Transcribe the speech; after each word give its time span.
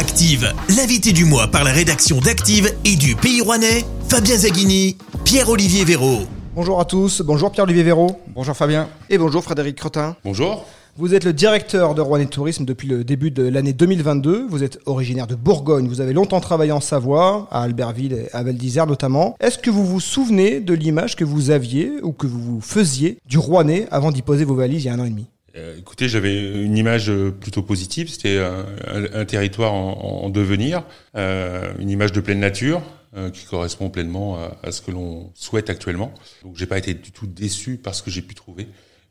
Active, 0.00 0.54
l'invité 0.78 1.12
du 1.12 1.26
mois 1.26 1.48
par 1.48 1.62
la 1.62 1.72
rédaction 1.72 2.20
d'Active 2.20 2.74
et 2.86 2.96
du 2.96 3.16
Pays 3.16 3.42
Rouennais, 3.42 3.84
Fabien 4.08 4.34
Zaghini, 4.34 4.96
Pierre-Olivier 5.24 5.84
Véraud. 5.84 6.20
Bonjour 6.54 6.80
à 6.80 6.86
tous, 6.86 7.20
bonjour 7.20 7.52
Pierre-Olivier 7.52 7.82
Véraud. 7.82 8.18
Bonjour 8.34 8.56
Fabien. 8.56 8.88
Et 9.10 9.18
bonjour 9.18 9.44
Frédéric 9.44 9.76
Cretin. 9.76 10.16
Bonjour. 10.24 10.64
Vous 10.96 11.14
êtes 11.14 11.24
le 11.24 11.34
directeur 11.34 11.94
de 11.94 12.00
Rouennais 12.00 12.24
Tourisme 12.24 12.64
depuis 12.64 12.88
le 12.88 13.04
début 13.04 13.30
de 13.30 13.42
l'année 13.42 13.74
2022. 13.74 14.46
Vous 14.48 14.64
êtes 14.64 14.78
originaire 14.86 15.26
de 15.26 15.34
Bourgogne. 15.34 15.86
Vous 15.86 16.00
avez 16.00 16.14
longtemps 16.14 16.40
travaillé 16.40 16.72
en 16.72 16.80
Savoie, 16.80 17.46
à 17.50 17.60
Albertville 17.64 18.14
et 18.14 18.28
à 18.32 18.42
Val 18.42 18.56
d'Isère 18.56 18.86
notamment. 18.86 19.36
Est-ce 19.38 19.58
que 19.58 19.68
vous 19.68 19.84
vous 19.84 20.00
souvenez 20.00 20.60
de 20.60 20.72
l'image 20.72 21.14
que 21.14 21.24
vous 21.24 21.50
aviez 21.50 21.92
ou 22.02 22.12
que 22.12 22.26
vous 22.26 22.62
faisiez 22.62 23.18
du 23.26 23.36
Rouennais 23.36 23.86
avant 23.90 24.12
d'y 24.12 24.22
poser 24.22 24.44
vos 24.44 24.54
valises 24.54 24.82
il 24.82 24.86
y 24.86 24.88
a 24.88 24.94
un 24.94 25.00
an 25.00 25.04
et 25.04 25.10
demi? 25.10 25.26
Euh, 25.56 25.78
écoutez, 25.78 26.08
j'avais 26.08 26.64
une 26.64 26.76
image 26.76 27.12
plutôt 27.40 27.62
positive. 27.62 28.08
C'était 28.08 28.38
un, 28.38 29.24
territoire 29.24 29.72
en, 29.74 30.22
en 30.24 30.30
devenir, 30.30 30.84
euh, 31.16 31.72
une 31.78 31.90
image 31.90 32.12
de 32.12 32.20
pleine 32.20 32.40
nature 32.40 32.82
euh, 33.16 33.30
qui 33.30 33.44
correspond 33.44 33.90
pleinement 33.90 34.38
à, 34.62 34.70
ce 34.70 34.80
que 34.80 34.90
l'on 34.92 35.32
souhaite 35.34 35.68
actuellement. 35.70 36.12
Donc, 36.44 36.56
j'ai 36.56 36.66
pas 36.66 36.78
été 36.78 36.94
du 36.94 37.10
tout 37.10 37.26
déçu 37.26 37.76
par 37.76 37.94
ce 37.94 38.02
que 38.02 38.10
j'ai 38.10 38.22
pu 38.22 38.34
trouver, 38.34 38.68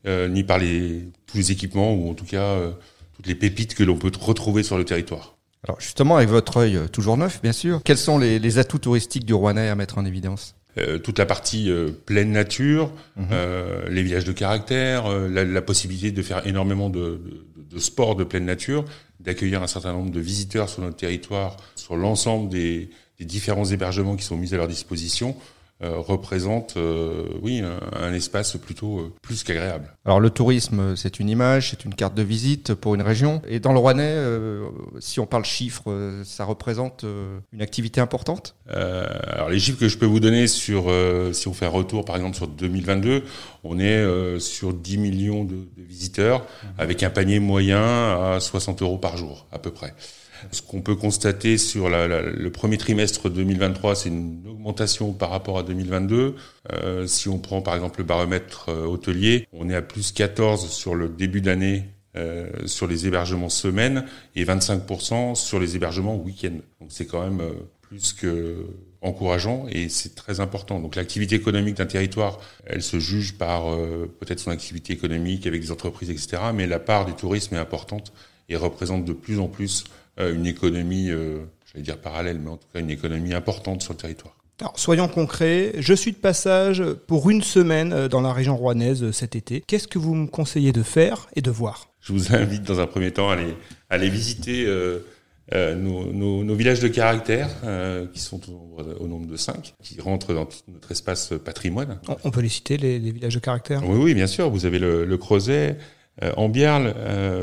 euh, 0.08 0.30
ni 0.30 0.44
par 0.44 0.58
les, 0.58 1.10
tous 1.28 1.38
les 1.38 1.52
équipements 1.52 1.94
ou 1.94 2.10
en 2.10 2.14
tout 2.14 2.26
cas 2.26 2.44
euh, 2.44 2.72
toutes 3.16 3.28
les 3.28 3.36
pépites 3.36 3.76
que 3.76 3.84
l'on 3.84 3.98
peut 3.98 4.12
retrouver 4.22 4.64
sur 4.64 4.78
le 4.78 4.86
territoire. 4.86 5.36
Alors 5.68 5.82
justement, 5.82 6.16
avec 6.16 6.30
votre 6.30 6.56
œil 6.58 6.78
euh, 6.78 6.88
toujours 6.88 7.18
neuf, 7.18 7.42
bien 7.42 7.52
sûr, 7.52 7.82
quels 7.84 7.98
sont 7.98 8.18
les, 8.18 8.40
les 8.40 8.58
atouts 8.60 8.80
touristiques 8.80 9.26
du 9.26 9.34
Rouennais 9.34 9.68
à 9.68 9.76
mettre 9.76 9.98
en 9.98 10.06
évidence? 10.06 10.56
euh, 10.56 10.59
toute 11.04 11.20
la 11.20 11.26
partie 11.26 11.70
euh, 11.72 11.90
pleine 12.06 12.32
nature, 12.32 12.92
mmh. 13.16 13.24
euh, 13.32 13.90
les 13.90 14.04
villages 14.04 14.24
de 14.24 14.32
caractère, 14.32 15.08
euh, 15.08 15.28
la, 15.28 15.44
la, 15.44 15.62
possibilité 15.62 16.12
de 16.12 16.22
faire 16.22 16.46
énormément 16.46 16.90
de, 16.90 17.22
de, 17.56 17.76
de 17.76 17.80
sport 17.80 18.16
de 18.16 18.24
pleine 18.24 18.46
nature, 18.46 18.86
d'accueillir 19.20 19.62
un 19.62 19.68
certain 19.68 19.94
nombre 19.94 20.12
de 20.12 20.20
visiteurs 20.20 20.70
sur 20.70 20.82
notre 20.82 20.98
territoire, 20.98 21.58
sur 21.76 21.96
l'ensemble 21.96 22.50
des, 22.50 22.90
des, 23.20 23.26
différents 23.26 23.66
hébergements 23.66 24.16
qui 24.16 24.24
sont 24.24 24.38
mis 24.38 24.54
à 24.54 24.58
leur 24.58 24.68
disposition. 24.68 25.36
Euh, 25.82 25.98
représente 25.98 26.76
euh, 26.76 27.24
oui 27.42 27.62
un, 27.62 27.80
un, 27.98 28.14
espace 28.14 28.58
plutôt 28.58 29.00
euh, 29.00 29.14
plus 29.22 29.46
qu'agréable. 29.46 29.96
Alors 30.04 30.20
le 30.20 30.30
tourisme, 30.30 30.98
c'est 30.98 31.22
une 31.22 31.30
image, 31.30 31.70
c'est 31.70 31.86
une 31.86 31.96
carte 31.96 32.16
de 32.16 32.22
visite 32.22 32.74
pour 32.74 32.96
une 32.96 33.02
région. 33.02 33.42
Et 33.48 33.62
dans 33.62 33.72
le 33.72 33.80
Rouennais, 33.80 34.18
si 35.00 35.22
on 35.22 35.26
parle 35.26 35.46
chiffres, 35.46 36.22
ça 36.26 36.44
représente 36.44 37.06
une 37.54 37.62
activité 37.62 38.02
importante? 38.02 38.56
Alors 38.68 39.50
les 39.50 39.60
chiffres 39.60 39.80
que 39.80 39.88
je 39.88 39.98
peux 39.98 40.06
vous 40.06 40.20
donner 40.20 40.48
sur 40.48 40.92
si 41.32 41.48
on 41.48 41.54
fait 41.54 41.66
un 41.66 41.70
retour 41.70 42.04
par 42.04 42.18
exemple 42.18 42.36
sur 42.36 42.48
2022, 42.48 43.24
on 43.64 43.80
est 43.80 44.40
sur 44.40 44.74
10 44.74 44.98
millions 44.98 45.46
de, 45.46 45.56
de 45.56 45.84
visiteurs 45.88 46.42
mmh. 46.42 46.68
avec 46.78 47.04
un 47.04 47.10
panier 47.10 47.40
moyen 47.40 47.82
à 47.82 48.40
60 48.42 48.82
euros 48.82 48.98
par 48.98 49.16
jour 49.16 49.48
à 49.54 49.60
peu 49.60 49.72
près. 49.72 49.94
Ce 50.52 50.62
qu'on 50.62 50.82
peut 50.82 50.96
constater 50.96 51.58
sur 51.58 51.90
le 51.90 52.50
premier 52.50 52.78
trimestre 52.78 53.30
2023, 53.30 53.96
c'est 53.96 54.10
une 54.10 54.48
augmentation 54.48 55.14
par 55.14 55.30
rapport 55.30 55.58
à 55.58 55.64
2022. 55.64 56.36
Euh, 56.72 57.08
si 57.08 57.30
on 57.30 57.38
prend 57.38 57.62
par 57.62 57.76
exemple 57.76 58.00
le 58.00 58.06
baromètre 58.06 58.70
euh, 58.70 58.86
hôtelier, 58.86 59.48
on 59.54 59.70
est 59.70 59.76
à 59.76 59.82
plus 59.82 60.12
14 60.12 60.70
sur 60.70 60.96
le 60.96 61.10
début 61.10 61.42
d'année 61.42 61.86
euh, 62.16 62.50
sur 62.66 62.88
les 62.88 63.08
hébergements 63.08 63.50
semaines 63.50 64.06
et 64.36 64.44
25% 64.44 65.36
sur 65.36 65.60
les 65.60 65.76
hébergements 65.76 66.16
week-end. 66.16 66.58
Donc 66.80 66.90
c'est 66.90 67.06
quand 67.06 67.22
même 67.22 67.42
plus 67.82 68.14
que 68.14 68.66
encourageant 69.02 69.66
et 69.70 69.88
c'est 69.88 70.16
très 70.16 70.40
important. 70.40 70.80
Donc 70.80 70.96
l'activité 70.96 71.36
économique 71.36 71.76
d'un 71.76 71.86
territoire, 71.86 72.40
elle 72.66 72.84
se 72.84 73.00
juge 73.00 73.38
par 73.38 73.76
peut-être 74.20 74.40
son 74.40 74.52
activité 74.52 74.92
économique 74.92 75.48
avec 75.48 75.62
des 75.62 75.72
entreprises, 75.72 76.10
etc. 76.10 76.38
Mais 76.54 76.68
la 76.68 76.80
part 76.80 77.06
du 77.06 77.14
tourisme 77.14 77.56
est 77.56 77.60
importante 77.60 78.12
et 78.50 78.56
représente 78.56 79.06
de 79.06 79.14
plus 79.14 79.40
en 79.40 79.48
plus 79.48 79.86
une 80.20 80.46
économie, 80.46 81.10
euh, 81.10 81.40
j'allais 81.72 81.84
dire 81.84 82.00
parallèle, 82.00 82.40
mais 82.40 82.50
en 82.50 82.58
tout 82.58 82.68
cas 82.74 82.80
une 82.80 82.90
économie 82.90 83.34
importante 83.34 83.82
sur 83.82 83.94
le 83.94 83.98
territoire. 84.00 84.36
Alors, 84.62 84.78
soyons 84.78 85.08
concrets, 85.08 85.74
je 85.80 85.94
suis 85.94 86.12
de 86.12 86.18
passage 86.18 86.84
pour 87.08 87.30
une 87.30 87.42
semaine 87.42 87.94
euh, 87.94 88.08
dans 88.10 88.20
la 88.20 88.34
région 88.34 88.58
rouennaise 88.58 89.12
cet 89.12 89.36
été. 89.36 89.62
Qu'est-ce 89.66 89.88
que 89.88 90.00
vous 90.00 90.16
me 90.16 90.28
conseillez 90.28 90.74
de 90.74 90.84
faire 90.84 91.30
et 91.36 91.42
de 91.42 91.50
voir? 91.50 91.90
Je 92.02 92.12
vous 92.12 92.36
invite 92.36 92.64
dans 92.64 92.82
un 92.82 92.88
premier 92.88 93.12
temps 93.12 93.30
à 93.30 93.34
aller, 93.34 93.56
à 93.90 93.96
aller 93.96 94.10
visiter 94.10 94.66
euh, 94.66 95.00
euh, 95.54 95.76
nos, 95.76 96.12
nos, 96.12 96.44
nos, 96.44 96.56
villages 96.56 96.82
de 96.82 96.90
caractère, 96.90 97.50
euh, 97.64 98.06
qui 98.14 98.20
sont 98.20 98.42
au, 98.52 98.78
au, 99.00 99.08
nombre 99.08 99.28
de 99.28 99.38
cinq, 99.38 99.76
qui 99.82 100.00
rentrent 100.02 100.34
dans 100.34 100.48
notre 100.68 100.92
espace 100.92 101.34
patrimoine. 101.44 102.00
On 102.24 102.30
peut 102.30 102.42
les 102.42 102.50
citer, 102.50 102.78
les, 102.78 103.00
les 103.00 103.12
villages 103.12 103.36
de 103.36 103.40
caractère? 103.40 103.82
Oui, 103.88 103.98
oui, 103.98 104.14
bien 104.14 104.28
sûr. 104.28 104.50
Vous 104.50 104.66
avez 104.66 104.80
le, 104.80 105.06
le 105.06 105.18
Creuset, 105.18 105.78
euh, 106.22 106.34
Ambierle, 106.36 106.94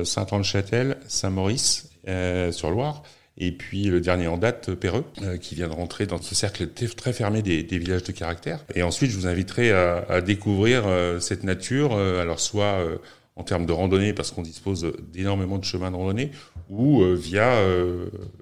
Saint-Anne-Châtel, 0.04 0.98
Saint-Maurice 1.09 1.88
euh, 1.95 1.95
sur 2.06 2.70
Loire. 2.70 3.02
Et 3.38 3.52
puis 3.52 3.84
le 3.84 4.00
dernier 4.00 4.28
en 4.28 4.38
date, 4.38 4.74
Perreux, 4.74 5.04
euh, 5.22 5.36
qui 5.36 5.54
vient 5.54 5.68
de 5.68 5.74
rentrer 5.74 6.06
dans 6.06 6.20
ce 6.20 6.34
cercle 6.34 6.68
très 6.68 7.12
fermé 7.12 7.42
des, 7.42 7.62
villages 7.78 8.04
de 8.04 8.12
caractère. 8.12 8.64
Et 8.74 8.82
ensuite, 8.82 9.10
je 9.10 9.16
vous 9.16 9.26
inviterai 9.26 9.72
à, 9.72 10.20
découvrir 10.22 10.86
euh, 10.86 11.20
cette 11.20 11.44
nature, 11.44 11.94
euh, 11.94 12.22
alors 12.22 12.40
soit 12.40 12.80
euh, 12.80 12.96
en 13.36 13.42
termes 13.42 13.66
de 13.66 13.72
randonnée, 13.72 14.14
parce 14.14 14.30
qu'on 14.30 14.42
dispose 14.42 14.90
d'énormément 15.12 15.58
de 15.58 15.64
chemins 15.64 15.90
de 15.90 15.96
randonnée, 15.96 16.30
ou 16.70 17.02
euh, 17.02 17.14
via 17.14 17.60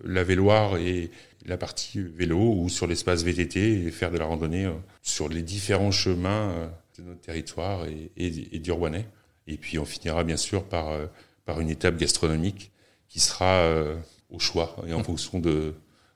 la 0.05 0.23
véloire 0.23 0.77
et 0.77 1.11
la 1.45 1.57
partie 1.57 2.01
vélo, 2.01 2.39
ou 2.39 2.69
sur 2.69 2.87
l'espace 2.87 3.25
VTT, 3.25 3.87
et 3.87 3.91
faire 3.91 4.13
de 4.13 4.19
la 4.19 4.27
randonnée 4.27 4.71
sur 5.03 5.29
les 5.29 5.43
différents 5.43 5.91
chemins 5.91 6.71
de 6.97 7.03
notre 7.03 7.21
territoire 7.21 7.87
et, 7.87 8.13
et, 8.17 8.57
et 8.57 8.59
du 8.61 8.71
Rouennais. 8.71 9.07
Et 9.49 9.57
puis 9.57 9.79
on 9.81 9.85
finira 9.85 10.23
bien 10.23 10.37
sûr 10.37 10.63
par, 10.63 10.97
par 11.45 11.61
une 11.61 11.69
étape 11.69 11.97
gastronomique 11.97 12.71
qui 13.15 13.21
sera 13.21 13.61
euh, 13.61 13.95
au 14.29 14.41
choix 14.41 14.75
et 14.89 14.93
en 14.93 14.99
mmh. 14.99 15.05
fonction 15.05 15.39
de, 15.39 15.75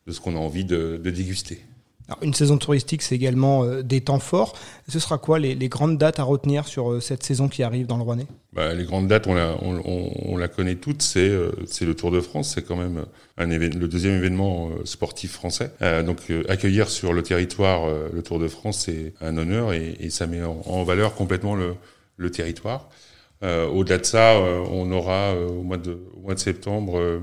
de 0.09 0.13
ce 0.13 0.21
qu'on 0.21 0.35
a 0.35 0.39
envie 0.41 0.65
de, 0.65 1.01
de 1.01 1.11
déguster. 1.11 1.63
Alors, 2.09 2.19
une 2.25 2.35
saison 2.35 2.59
touristique, 2.59 3.03
c'est 3.03 3.15
également 3.15 3.63
euh, 3.63 3.83
des 3.83 4.01
temps 4.01 4.19
forts. 4.19 4.59
Ce 4.89 4.99
sera 4.99 5.17
quoi 5.17 5.39
les, 5.39 5.55
les, 5.55 5.69
grandes 5.69 5.97
dates 5.97 6.19
à 6.19 6.25
retenir 6.25 6.67
sur 6.67 6.91
euh, 6.91 7.01
cette 7.01 7.23
saison 7.23 7.49
qui 7.49 7.63
arrive 7.63 7.87
dans 7.87 7.99
le 7.99 8.03
Rouennais 8.03 8.27
bah, 8.53 8.75
Les 8.75 8.83
grandes 8.83 9.07
dates, 9.07 9.29
on 9.29 9.35
la, 9.35 9.57
on, 9.63 9.81
on, 9.85 10.11
on 10.33 10.37
la 10.37 10.49
connaît 10.49 10.75
toutes. 10.75 11.03
C'est 11.03 11.29
euh, 11.29 11.53
le 11.83 11.95
Tour 11.95 12.11
de 12.11 12.21
France. 12.21 12.53
C'est 12.53 12.63
quand 12.63 12.75
même 12.75 13.05
un 13.37 13.47
le 13.47 13.87
deuxième 13.87 14.17
événement 14.17 14.71
sportif 14.85 15.35
français. 15.35 15.71
Donc 16.05 16.19
accueillir 16.49 16.89
sur 16.89 17.13
le 17.13 17.23
territoire 17.23 17.87
le 18.13 18.21
Tour 18.21 18.41
de 18.41 18.49
France, 18.49 18.87
c'est 18.87 19.15
un 19.21 19.37
honneur 19.37 19.73
et, 19.73 19.97
et, 20.01 20.11
ça 20.11 20.27
met 20.27 20.43
en, 20.43 20.61
en 20.67 20.83
valeur 20.83 21.15
complètement 21.15 21.55
le, 21.55 21.77
le 22.17 22.31
territoire. 22.33 22.89
Euh, 23.43 23.69
Au-delà 23.69 23.99
de 23.99 24.05
ça, 24.05 24.33
euh, 24.33 24.65
on 24.71 24.91
aura 24.91 25.35
euh, 25.35 25.49
au, 25.49 25.63
mois 25.63 25.77
de, 25.77 25.99
septembre 26.37 27.23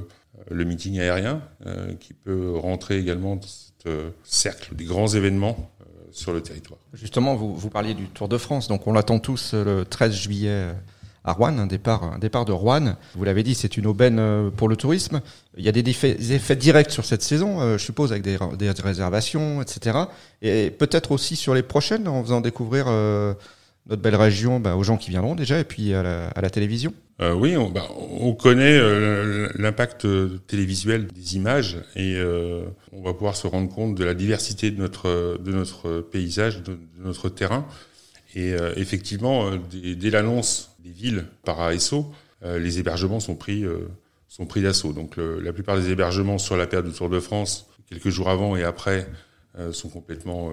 le 0.50 0.66
meeting 0.66 1.00
aérien 1.00 1.42
qui 2.00 2.14
peut 2.14 2.56
rentrer 2.58 2.98
également 2.98 3.36
dans 3.36 3.48
ce 3.48 4.10
cercle 4.24 4.76
des 4.76 4.86
grands 4.86 5.08
événements 5.08 5.72
sur 6.12 6.34
le 6.34 6.42
territoire. 6.42 6.80
Justement, 6.94 7.36
vous, 7.36 7.70
parliez 7.70 7.94
du 7.94 8.08
Tour 8.08 8.28
de 8.28 8.38
France, 8.38 8.68
donc 8.68 8.88
on 8.88 8.94
l'attend 8.94 9.20
tous 9.20 9.54
le 9.54 9.84
13 9.84 10.12
juillet 10.12 10.70
à 11.24 11.34
Rouen, 11.34 11.58
un 11.60 11.68
départ, 11.68 12.04
un 12.04 12.18
départ 12.18 12.46
de 12.46 12.52
Rouen. 12.52 12.96
Vous 13.16 13.24
l'avez 13.24 13.44
dit, 13.44 13.54
c'est 13.54 13.78
une 13.78 13.86
aubaine 13.86 14.52
pour 14.58 14.68
le 14.68 14.76
tourisme. 14.76 15.22
Il 15.56 15.64
y 15.64 15.70
a 15.70 15.72
des 15.72 15.88
effets, 15.88 16.56
directs 16.56 16.92
sur 16.92 17.06
cette 17.06 17.22
saison, 17.22 17.78
je 17.78 17.84
suppose, 17.84 18.12
avec 18.12 18.24
des, 18.24 18.72
réservations, 18.82 19.62
etc. 19.62 20.00
Et 20.42 20.72
peut-être 20.72 21.12
aussi 21.12 21.36
sur 21.36 21.54
les 21.54 21.64
prochaines, 21.64 22.08
en 22.08 22.24
faisant 22.24 22.42
découvrir 22.42 22.88
notre 23.88 24.02
belle 24.02 24.16
région 24.16 24.60
bah, 24.60 24.76
aux 24.76 24.84
gens 24.84 24.98
qui 24.98 25.12
viendront 25.12 25.36
déjà 25.36 25.60
et 25.60 25.64
puis 25.64 25.94
à 25.94 26.04
la, 26.04 26.50
télévision 26.50 26.94
euh, 27.22 27.34
Oui, 27.34 27.56
on, 27.56 27.70
bah, 27.70 27.88
on 28.20 28.34
connaît 28.34 28.80
euh, 28.80 29.50
l'impact 29.56 30.08
télévisuel 30.48 31.08
des 31.08 31.36
images 31.36 31.78
et 31.96 32.16
euh, 32.16 32.66
on 32.92 33.04
va 33.04 33.14
pouvoir 33.14 33.36
se 33.36 33.48
rendre 33.48 33.70
compte 33.74 33.96
de 33.96 34.04
la 34.04 34.14
diversité 34.14 34.72
de 34.72 34.80
notre, 34.80 35.38
de 35.40 35.52
notre 35.52 36.02
paysage, 36.02 36.64
de, 36.64 36.78
notre 37.00 37.30
terrain. 37.30 37.68
Et 38.36 38.54
euh, 38.54 38.74
effectivement, 38.76 39.50
euh, 39.50 39.58
dès, 39.96 40.10
l'annonce 40.10 40.76
des 40.80 40.92
villes 40.92 41.26
par 41.44 41.62
ASO, 41.62 42.12
euh, 42.44 42.60
les 42.60 42.80
hébergements 42.80 43.22
sont 43.22 43.36
pris, 43.36 43.64
pris 44.48 44.62
d'assaut. 44.62 44.94
Donc 44.94 45.16
la 45.18 45.54
plupart 45.54 45.78
des 45.78 45.90
hébergements 45.90 46.38
sur 46.38 46.58
la 46.58 46.68
période 46.68 46.92
du 46.92 46.96
Tour 46.96 47.10
de 47.10 47.20
France, 47.20 47.68
quelques 47.90 48.10
jours 48.10 48.30
avant 48.30 48.56
et 48.56 48.64
après, 48.64 49.08
sont 49.72 49.88
complètement 49.88 50.52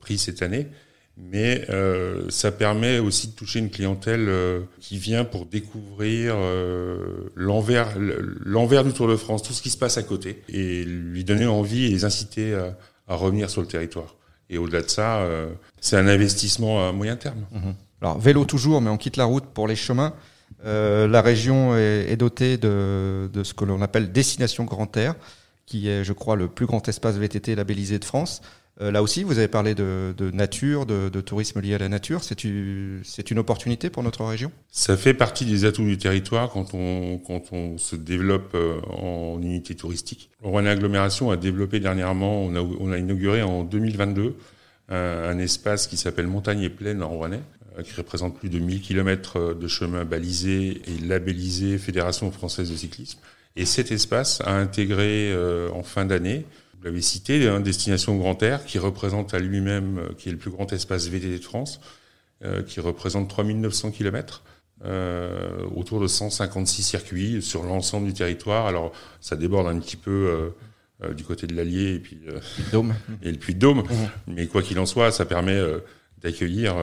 pris 0.00 0.18
cette 0.18 0.42
année 0.42 0.68
mais 1.16 1.66
euh, 1.68 2.24
ça 2.30 2.50
permet 2.50 2.98
aussi 2.98 3.28
de 3.28 3.32
toucher 3.32 3.58
une 3.58 3.70
clientèle 3.70 4.28
euh, 4.28 4.60
qui 4.80 4.96
vient 4.98 5.24
pour 5.24 5.44
découvrir 5.44 6.34
euh, 6.36 7.30
l'envers 7.34 7.94
l'envers 7.98 8.84
du 8.84 8.92
Tour 8.92 9.08
de 9.08 9.16
France, 9.16 9.42
tout 9.42 9.52
ce 9.52 9.62
qui 9.62 9.70
se 9.70 9.76
passe 9.76 9.98
à 9.98 10.02
côté, 10.02 10.42
et 10.48 10.84
lui 10.84 11.24
donner 11.24 11.46
envie 11.46 11.84
et 11.84 11.88
les 11.90 12.04
inciter 12.04 12.54
à, 12.54 13.14
revenir 13.14 13.50
sur 13.50 13.60
le 13.60 13.66
territoire. 13.66 14.16
Et 14.48 14.56
au-delà 14.56 14.82
de 14.82 14.88
ça, 14.88 15.26
c'est 15.80 15.96
un 15.96 16.06
investissement 16.06 16.88
à 16.88 16.92
moyen 16.92 17.16
terme. 17.16 17.44
Mmh. 17.52 17.70
Alors 18.00 18.18
vélo 18.18 18.44
toujours, 18.44 18.80
mais 18.80 18.88
on 18.88 18.96
quitte 18.96 19.16
la 19.16 19.24
route 19.24 19.44
pour 19.44 19.68
les 19.68 19.76
chemins. 19.76 20.14
La 20.64 21.20
région 21.20 21.76
est, 21.76 22.10
est 22.10 22.16
dotée 22.16 22.56
de, 22.56 23.28
de 23.30 23.44
ce 23.44 23.52
que 23.52 23.66
l'on 23.66 23.82
appelle 23.82 24.12
destination 24.12 24.64
grand 24.64 24.96
air, 24.96 25.14
qui 25.66 25.88
est, 25.88 26.04
je 26.04 26.12
crois, 26.14 26.36
le 26.36 26.48
plus 26.48 26.64
grand 26.64 26.86
espace 26.88 27.16
VTT 27.16 27.54
labellisé 27.54 27.98
de 27.98 28.04
France. 28.04 28.40
Euh, 28.80 28.90
là 28.90 29.02
aussi, 29.02 29.22
vous 29.22 29.38
avez 29.38 29.48
parlé 29.48 29.74
de, 29.74 30.14
nature, 30.32 30.86
de, 30.86 31.20
tourisme 31.20 31.60
lié 31.60 31.74
à 31.74 31.78
la 31.78 31.88
nature. 31.88 32.22
C'est 32.24 32.44
une, 32.44 33.38
opportunité 33.38 33.90
pour 33.90 34.02
notre 34.02 34.24
région? 34.24 34.50
Ça 34.70 34.96
fait 34.96 35.14
partie 35.14 35.44
des 35.44 35.64
atouts 35.64 35.84
du 35.84 35.98
territoire 35.98 36.50
quand 36.50 36.74
on, 36.74 37.78
se 37.78 37.96
développe 37.96 38.54
euh, 38.54 38.80
en 38.88 39.40
unité 39.42 39.74
touristique. 39.74 40.30
Rouen 40.42 40.66
Agglomération 40.66 41.30
a 41.30 41.36
développé 41.36 41.80
dernièrement, 41.80 42.42
on 42.42 42.92
a, 42.92 42.98
inauguré 42.98 43.42
en 43.42 43.64
2022 43.64 44.34
un, 44.88 44.96
un 44.96 45.38
espace 45.38 45.86
qui 45.86 45.96
s'appelle 45.96 46.26
Montagne 46.26 46.62
et 46.62 46.70
Plaine 46.70 47.02
en 47.02 47.08
Rouennais, 47.08 47.40
euh, 47.78 47.82
qui 47.82 47.94
représente 47.94 48.36
plus 48.38 48.48
de 48.48 48.58
1000 48.58 48.80
km 48.80 49.54
de 49.54 49.68
chemin 49.68 50.04
balisés 50.04 50.82
et 50.86 50.98
labellisés 51.06 51.78
Fédération 51.78 52.30
française 52.30 52.70
de 52.70 52.76
cyclisme. 52.76 53.18
Et 53.56 53.66
cet 53.66 53.92
espace 53.92 54.40
a 54.44 54.52
intégré 54.52 55.30
euh, 55.32 55.70
en 55.72 55.82
fin 55.82 56.04
d'année 56.04 56.46
vous 56.82 56.88
l'avez 56.88 57.00
cité, 57.00 57.46
hein, 57.46 57.60
Destination 57.60 58.16
Grand 58.16 58.42
Air, 58.42 58.64
qui 58.64 58.80
représente 58.80 59.34
à 59.34 59.38
lui-même, 59.38 59.98
euh, 59.98 60.08
qui 60.18 60.28
est 60.28 60.32
le 60.32 60.38
plus 60.38 60.50
grand 60.50 60.72
espace 60.72 61.06
VTT 61.06 61.38
de 61.38 61.44
France, 61.44 61.80
euh, 62.44 62.62
qui 62.62 62.80
représente 62.80 63.28
3900 63.28 63.92
km, 63.92 64.42
euh, 64.84 65.64
autour 65.76 66.00
de 66.00 66.08
156 66.08 66.82
circuits 66.82 67.40
sur 67.40 67.62
l'ensemble 67.62 68.08
du 68.08 68.14
territoire. 68.14 68.66
Alors, 68.66 68.90
ça 69.20 69.36
déborde 69.36 69.68
un 69.68 69.78
petit 69.78 69.96
peu 69.96 70.52
du 71.16 71.22
côté 71.22 71.46
de 71.46 71.54
l'Allier 71.54 71.94
et 71.94 71.98
puis 72.00 72.18
Dôme. 72.72 72.94
et 73.22 73.30
le 73.30 73.38
Puy-de-Dôme, 73.38 73.82
mmh. 73.82 73.94
mais 74.26 74.46
quoi 74.48 74.62
qu'il 74.62 74.80
en 74.80 74.86
soit, 74.86 75.12
ça 75.12 75.24
permet 75.24 75.60
d'accueillir 76.20 76.74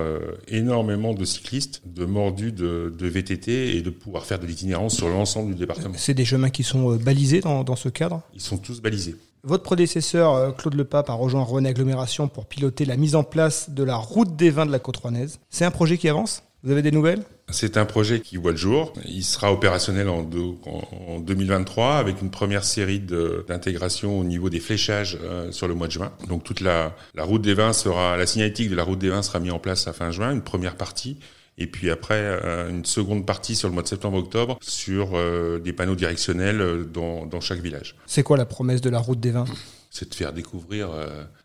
énormément 0.47 1.13
de 1.13 1.25
cyclistes, 1.25 1.81
de 1.85 2.05
mordus 2.05 2.53
de, 2.53 2.93
de, 2.97 3.07
VTT 3.07 3.75
et 3.75 3.81
de 3.81 3.89
pouvoir 3.89 4.25
faire 4.25 4.39
de 4.39 4.45
l'itinérance 4.45 4.95
sur 4.95 5.09
l'ensemble 5.09 5.53
du 5.53 5.59
département. 5.59 5.95
C'est 5.97 6.13
des 6.13 6.25
chemins 6.25 6.49
qui 6.49 6.63
sont 6.63 6.95
balisés 6.95 7.41
dans, 7.41 7.65
dans 7.65 7.75
ce 7.75 7.89
cadre? 7.89 8.21
Ils 8.33 8.41
sont 8.41 8.57
tous 8.57 8.81
balisés. 8.81 9.15
Votre 9.43 9.63
prédécesseur, 9.63 10.33
euh, 10.33 10.51
Claude 10.51 10.75
Lepape, 10.75 11.09
a 11.09 11.13
rejoint 11.13 11.43
René 11.43 11.69
Agglomération 11.69 12.27
pour 12.27 12.45
piloter 12.45 12.83
la 12.83 12.97
mise 12.97 13.15
en 13.15 13.23
place 13.23 13.69
de 13.69 13.83
la 13.83 13.95
route 13.95 14.35
des 14.35 14.49
vins 14.49 14.65
de 14.65 14.71
la 14.71 14.79
côte 14.79 14.97
rouennaise. 14.97 15.39
C'est 15.49 15.65
un 15.65 15.71
projet 15.71 15.97
qui 15.97 16.09
avance? 16.09 16.43
Vous 16.63 16.71
avez 16.71 16.81
des 16.81 16.91
nouvelles? 16.91 17.23
C'est 17.51 17.77
un 17.77 17.85
projet 17.85 18.19
qui 18.19 18.35
voit 18.35 18.51
le 18.51 18.57
jour. 18.57 18.91
Il 19.05 19.23
sera 19.23 19.53
opérationnel 19.53 20.09
en 20.09 20.23
2023 20.23 21.95
avec 21.95 22.21
une 22.21 22.29
première 22.29 22.65
série 22.65 22.99
d'intégration 22.99 24.19
au 24.19 24.25
niveau 24.25 24.49
des 24.49 24.59
fléchages 24.59 25.17
euh, 25.23 25.51
sur 25.53 25.69
le 25.69 25.73
mois 25.73 25.87
de 25.87 25.93
juin. 25.93 26.11
Donc 26.27 26.43
toute 26.43 26.59
la, 26.59 26.93
la 27.15 27.23
route 27.23 27.41
des 27.41 27.53
vins 27.53 27.71
sera, 27.71 28.17
la 28.17 28.27
signalétique 28.27 28.69
de 28.69 28.75
la 28.75 28.83
route 28.83 28.99
des 28.99 29.09
vins 29.09 29.21
sera 29.21 29.39
mise 29.39 29.53
en 29.53 29.59
place 29.59 29.87
à 29.87 29.93
fin 29.93 30.11
juin, 30.11 30.31
une 30.31 30.41
première 30.41 30.75
partie. 30.75 31.17
Et 31.59 31.67
puis 31.67 31.91
après, 31.91 32.19
euh, 32.19 32.69
une 32.69 32.85
seconde 32.85 33.25
partie 33.25 33.55
sur 33.55 33.67
le 33.67 33.73
mois 33.73 33.83
de 33.83 33.87
septembre-octobre 33.87 34.57
sur 34.61 35.11
euh, 35.13 35.59
des 35.59 35.73
panneaux 35.73 35.95
directionnels 35.95 36.61
euh, 36.61 36.83
dans, 36.83 37.25
dans 37.25 37.41
chaque 37.41 37.59
village. 37.59 37.95
C'est 38.07 38.23
quoi 38.23 38.37
la 38.37 38.45
promesse 38.45 38.81
de 38.81 38.89
la 38.89 38.99
route 38.99 39.19
des 39.19 39.31
vins? 39.31 39.45
C'est 39.91 40.09
de 40.09 40.15
faire 40.15 40.33
découvrir 40.33 40.89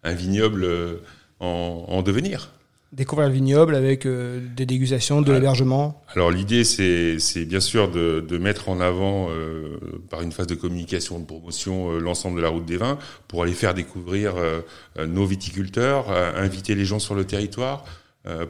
un 0.02 0.12
vignoble 0.12 0.68
en, 1.40 1.86
en 1.88 2.02
devenir. 2.02 2.50
Découvrir 2.94 3.26
le 3.26 3.34
vignoble 3.34 3.74
avec 3.74 4.06
euh, 4.06 4.40
des 4.54 4.66
dégustations, 4.66 5.20
de 5.20 5.32
l'hébergement? 5.32 6.00
Alors 6.14 6.30
l'idée, 6.30 6.62
c'est, 6.62 7.44
bien 7.44 7.58
sûr 7.58 7.90
de, 7.90 8.20
de, 8.20 8.38
mettre 8.38 8.68
en 8.68 8.80
avant, 8.80 9.30
euh, 9.30 9.78
par 10.10 10.22
une 10.22 10.30
phase 10.30 10.46
de 10.46 10.54
communication, 10.54 11.18
de 11.18 11.24
promotion, 11.24 11.90
euh, 11.90 11.98
l'ensemble 11.98 12.36
de 12.36 12.42
la 12.42 12.50
route 12.50 12.64
des 12.64 12.76
vins, 12.76 12.98
pour 13.26 13.42
aller 13.42 13.52
faire 13.52 13.74
découvrir 13.74 14.34
nos 14.96 15.26
viticulteurs, 15.26 16.08
inviter 16.36 16.76
les 16.76 16.84
gens 16.84 17.00
sur 17.00 17.16
le 17.16 17.24
territoire, 17.24 17.84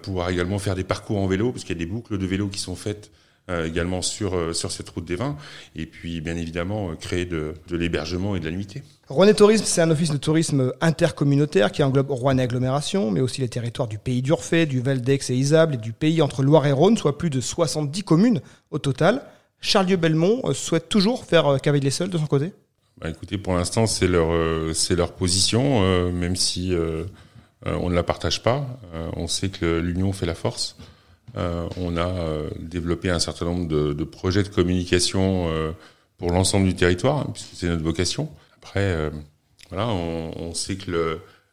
pouvoir 0.02 0.30
également 0.30 0.58
faire 0.58 0.74
des 0.74 0.84
parcours 0.84 1.18
en 1.18 1.26
vélo, 1.26 1.50
parce 1.50 1.64
qu'il 1.64 1.76
y 1.76 1.82
a 1.82 1.84
des 1.84 1.90
boucles 1.90 2.18
de 2.18 2.26
vélo 2.26 2.48
qui 2.48 2.60
sont 2.60 2.76
faites 2.76 3.10
euh, 3.50 3.66
également 3.66 4.00
sur, 4.00 4.34
euh, 4.34 4.54
sur 4.54 4.72
cette 4.72 4.88
route 4.88 5.04
des 5.04 5.16
vins, 5.16 5.36
et 5.76 5.84
puis 5.84 6.22
bien 6.22 6.34
évidemment 6.34 6.90
euh, 6.90 6.94
créer 6.94 7.26
de, 7.26 7.52
de 7.68 7.76
l'hébergement 7.76 8.34
et 8.34 8.40
de 8.40 8.46
la 8.46 8.50
nuitée. 8.50 8.82
Rouennais 9.06 9.34
Tourisme, 9.34 9.66
c'est 9.66 9.82
un 9.82 9.90
office 9.90 10.10
de 10.10 10.16
tourisme 10.16 10.72
intercommunautaire 10.80 11.70
qui 11.70 11.82
englobe 11.82 12.10
Rouennais 12.10 12.44
Agglomération, 12.44 13.10
mais 13.10 13.20
aussi 13.20 13.42
les 13.42 13.50
territoires 13.50 13.86
du 13.86 13.98
pays 13.98 14.22
d'Urfé, 14.22 14.64
du 14.64 14.80
Val 14.80 15.02
d'Aix 15.02 15.18
et 15.28 15.34
Isable, 15.34 15.74
et 15.74 15.76
du 15.76 15.92
pays 15.92 16.22
entre 16.22 16.42
Loire 16.42 16.66
et 16.66 16.72
Rhône, 16.72 16.96
soit 16.96 17.18
plus 17.18 17.28
de 17.28 17.42
70 17.42 18.02
communes 18.02 18.40
au 18.70 18.78
total. 18.78 19.20
Charles 19.60 19.94
Belmont 19.98 20.40
souhaite 20.54 20.88
toujours 20.88 21.26
faire 21.26 21.60
cavalier 21.60 21.90
seul 21.90 22.08
de 22.08 22.16
son 22.16 22.26
côté? 22.26 22.54
Bah, 22.98 23.10
Écoutez, 23.10 23.36
pour 23.36 23.54
l'instant, 23.54 23.86
c'est 23.86 24.08
leur, 24.08 24.30
c'est 24.74 24.96
leur 24.96 25.12
position, 25.12 25.82
euh, 25.82 26.10
même 26.10 26.36
si 26.36 26.72
euh, 26.72 26.78
euh, 26.78 27.04
on 27.66 27.90
ne 27.90 27.94
la 27.94 28.02
partage 28.02 28.43
pas. 28.43 28.66
Euh, 28.94 29.11
on 29.16 29.26
sait 29.26 29.49
que 29.49 29.78
l'union 29.78 30.12
fait 30.12 30.26
la 30.26 30.34
force. 30.34 30.76
Euh, 31.37 31.69
on 31.76 31.96
a 31.96 32.12
développé 32.61 33.11
un 33.11 33.19
certain 33.19 33.46
nombre 33.46 33.66
de, 33.66 34.05
projets 34.05 34.43
de 34.43 34.49
communication 34.49 35.49
pour 36.19 36.31
l'ensemble 36.31 36.66
du 36.66 36.75
territoire, 36.75 37.19
hein, 37.19 37.31
puisque 37.32 37.55
c'est 37.55 37.69
notre 37.69 37.82
vocation. 37.82 38.31
Après, 38.62 39.11
voilà, 39.70 39.88
on, 39.88 40.55
sait 40.55 40.76
que 40.76 40.90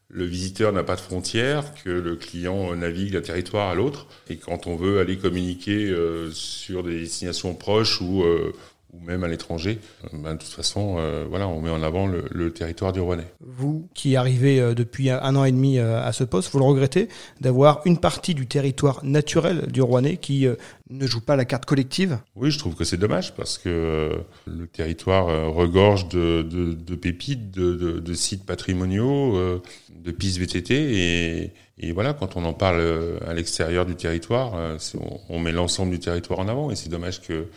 le, 0.10 0.25
visiteur 0.25 0.74
n'a 0.74 0.84
pas 0.84 0.96
de 0.96 1.02
frontières, 1.02 1.74
que 1.84 1.90
le 1.90 2.16
client 2.16 2.75
navigue 2.75 3.14
d'un 3.14 3.22
territoire 3.22 3.69
à 3.69 3.75
l'autre. 3.75 4.07
Et 4.30 4.38
quand 4.38 4.68
on 4.68 4.75
veut 4.75 5.00
aller 5.00 5.18
communiquer 5.18 5.90
euh, 5.90 6.30
sur 6.31 6.84
des 6.84 7.00
destinations 7.00 7.56
proches 7.56 8.02
ou, 8.02 8.24
euh, 8.24 8.54
ou 8.94 9.00
même 9.00 9.24
à 9.24 9.28
l'étranger, 9.28 9.80
ben, 10.12 10.34
de 10.34 10.40
toute 10.40 10.52
façon, 10.52 10.96
euh, 10.98 11.26
voilà, 11.30 11.48
on 11.48 11.62
met 11.62 11.70
en 11.70 11.82
avant 11.82 12.08
le, 12.08 12.26
le, 12.32 12.52
territoire 12.52 12.92
du 12.92 13.00
Rouennais. 13.00 13.28
Vous, 13.40 13.88
qui 13.94 14.16
arrivez 14.16 14.60
euh, 14.60 14.74
depuis 14.74 15.10
un 15.10 15.36
an 15.36 15.46
et 15.46 15.52
demi 15.52 15.78
euh, 15.78 16.04
à 16.04 16.12
ce 16.12 16.24
poste, 16.24 16.52
vous 16.52 16.60
le 16.60 16.66
regrettez 16.66 17.08
d'avoir 17.40 17.82
une 17.86 17.98
partie 17.98 18.36
du 18.36 18.48
territoire 18.48 19.04
naturel 19.04 19.68
du 19.72 19.82
Rouennais 19.82 20.18
qui 20.18 20.46
euh, 20.46 20.56
ne 20.90 21.08
joue 21.08 21.22
pas 21.22 21.38
la 21.38 21.46
carte 21.46 21.66
collective? 21.66 22.20
Oui, 22.36 22.52
je 22.52 22.60
trouve 22.60 22.76
que 22.76 22.84
c'est 22.84 22.98
dommage 22.98 23.34
parce 23.34 23.58
que 23.58 23.70
euh, 23.70 24.18
le 24.46 24.68
territoire 24.68 25.54
regorge 25.54 26.10
de, 26.10 26.42
de, 26.42 26.74
de 26.74 26.96
pépites, 26.96 27.52
de, 27.52 28.00
de, 28.00 28.14
sites 28.14 28.46
patrimoniaux, 28.46 29.62
de 29.96 30.12
pistes 30.12 30.38
VTT 30.38 30.74
et, 30.74 31.54
et 31.78 31.92
voilà, 31.94 32.14
quand 32.14 32.36
on 32.36 32.44
en 32.44 32.54
parle 32.54 32.82
à 33.26 33.34
l'extérieur 33.34 33.86
du 33.86 33.96
territoire, 33.96 34.54
on, 35.00 35.20
on 35.30 35.40
met 35.40 35.54
l'ensemble 35.54 35.92
du 35.92 36.00
territoire 36.00 36.40
en 36.40 36.48
avant 36.50 36.72
et 36.72 36.76
c'est 36.76 36.90
dommage 36.90 37.22
que 37.22 37.48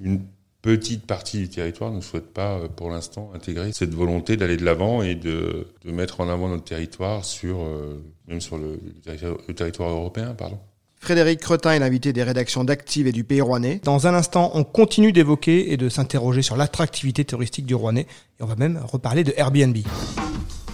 une 0.00 0.20
petite 0.62 1.06
partie 1.06 1.38
du 1.38 1.48
territoire 1.48 1.90
ne 1.90 2.00
souhaite 2.00 2.32
pas, 2.32 2.52
euh, 2.52 2.68
pour 2.68 2.88
l'instant, 2.88 3.32
intégrer 3.34 3.72
cette 3.72 3.94
volonté 3.94 4.36
d'aller 4.36 4.56
de 4.56 4.64
l'avant 4.64 5.02
et 5.02 5.14
de, 5.14 5.66
de, 5.84 5.90
mettre 5.90 6.20
en 6.20 6.28
avant 6.28 6.48
notre 6.48 6.64
territoire 6.64 7.24
sur, 7.24 7.60
euh, 7.60 8.00
même 8.28 8.40
sur 8.40 8.56
le, 8.56 8.80
le, 9.04 9.54
territoire 9.54 9.90
européen, 9.90 10.34
pardon. 10.34 10.58
Frédéric 11.00 11.40
Cretin 11.40 11.72
est 11.72 11.80
l'invité 11.80 12.12
des 12.12 12.22
rédactions 12.22 12.62
d'Active 12.62 13.08
et 13.08 13.12
du 13.12 13.24
Pays 13.24 13.40
Rouennais. 13.40 13.80
Dans 13.82 14.06
un 14.06 14.14
instant, 14.14 14.52
on 14.54 14.62
continue 14.62 15.10
d'évoquer 15.10 15.72
et 15.72 15.76
de 15.76 15.88
s'interroger 15.88 16.42
sur 16.42 16.56
l'attractivité 16.56 17.24
touristique 17.24 17.66
du 17.66 17.74
Rouennais. 17.74 18.06
Et 18.38 18.42
on 18.44 18.46
va 18.46 18.54
même 18.54 18.80
reparler 18.84 19.24
de 19.24 19.34
Airbnb. 19.36 19.76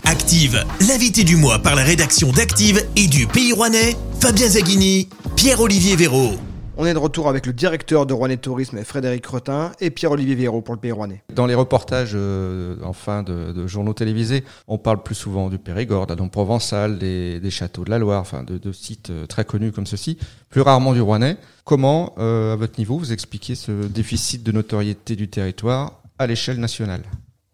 Active, 0.04 0.62
l'invité 0.86 1.24
du 1.24 1.36
mois 1.36 1.60
par 1.60 1.74
la 1.74 1.82
rédaction 1.82 2.30
d'Active 2.30 2.86
et 2.94 3.06
du 3.06 3.26
Pays 3.26 3.54
Rouennais, 3.54 3.96
Fabien 4.20 4.48
Zaghini, 4.48 5.08
Pierre-Olivier 5.34 5.96
Véraud. 5.96 6.34
On 6.80 6.86
est 6.86 6.94
de 6.94 6.98
retour 6.98 7.28
avec 7.28 7.44
le 7.44 7.52
directeur 7.52 8.06
de 8.06 8.14
Rouennais 8.14 8.36
Tourisme, 8.36 8.84
Frédéric 8.84 9.22
Cretin, 9.22 9.72
et 9.80 9.90
Pierre-Olivier 9.90 10.36
Véraud 10.36 10.60
pour 10.60 10.76
le 10.76 10.80
Pays 10.80 10.92
Rouennais. 10.92 11.24
Dans 11.34 11.46
les 11.46 11.56
reportages 11.56 12.12
euh, 12.14 12.76
en 12.84 12.92
fin 12.92 13.24
de, 13.24 13.50
de, 13.50 13.66
journaux 13.66 13.94
télévisés, 13.94 14.44
on 14.68 14.78
parle 14.78 15.02
plus 15.02 15.16
souvent 15.16 15.48
du 15.48 15.58
Périgord, 15.58 16.06
de 16.06 16.12
la 16.12 16.16
Dôme 16.16 16.30
provençale, 16.30 16.96
des, 16.98 17.40
des, 17.40 17.50
châteaux 17.50 17.84
de 17.84 17.90
la 17.90 17.98
Loire, 17.98 18.20
enfin 18.20 18.44
de, 18.44 18.58
de, 18.58 18.70
sites 18.70 19.10
euh, 19.10 19.26
très 19.26 19.44
connus 19.44 19.72
comme 19.72 19.86
ceci, 19.86 20.18
plus 20.50 20.60
rarement 20.60 20.92
du 20.92 21.00
Rouennais. 21.00 21.36
Comment, 21.64 22.14
euh, 22.18 22.52
à 22.52 22.56
votre 22.56 22.78
niveau, 22.78 22.96
vous 22.96 23.12
expliquez 23.12 23.56
ce 23.56 23.72
déficit 23.88 24.44
de 24.44 24.52
notoriété 24.52 25.16
du 25.16 25.26
territoire 25.26 26.00
à 26.16 26.28
l'échelle 26.28 26.60
nationale? 26.60 27.02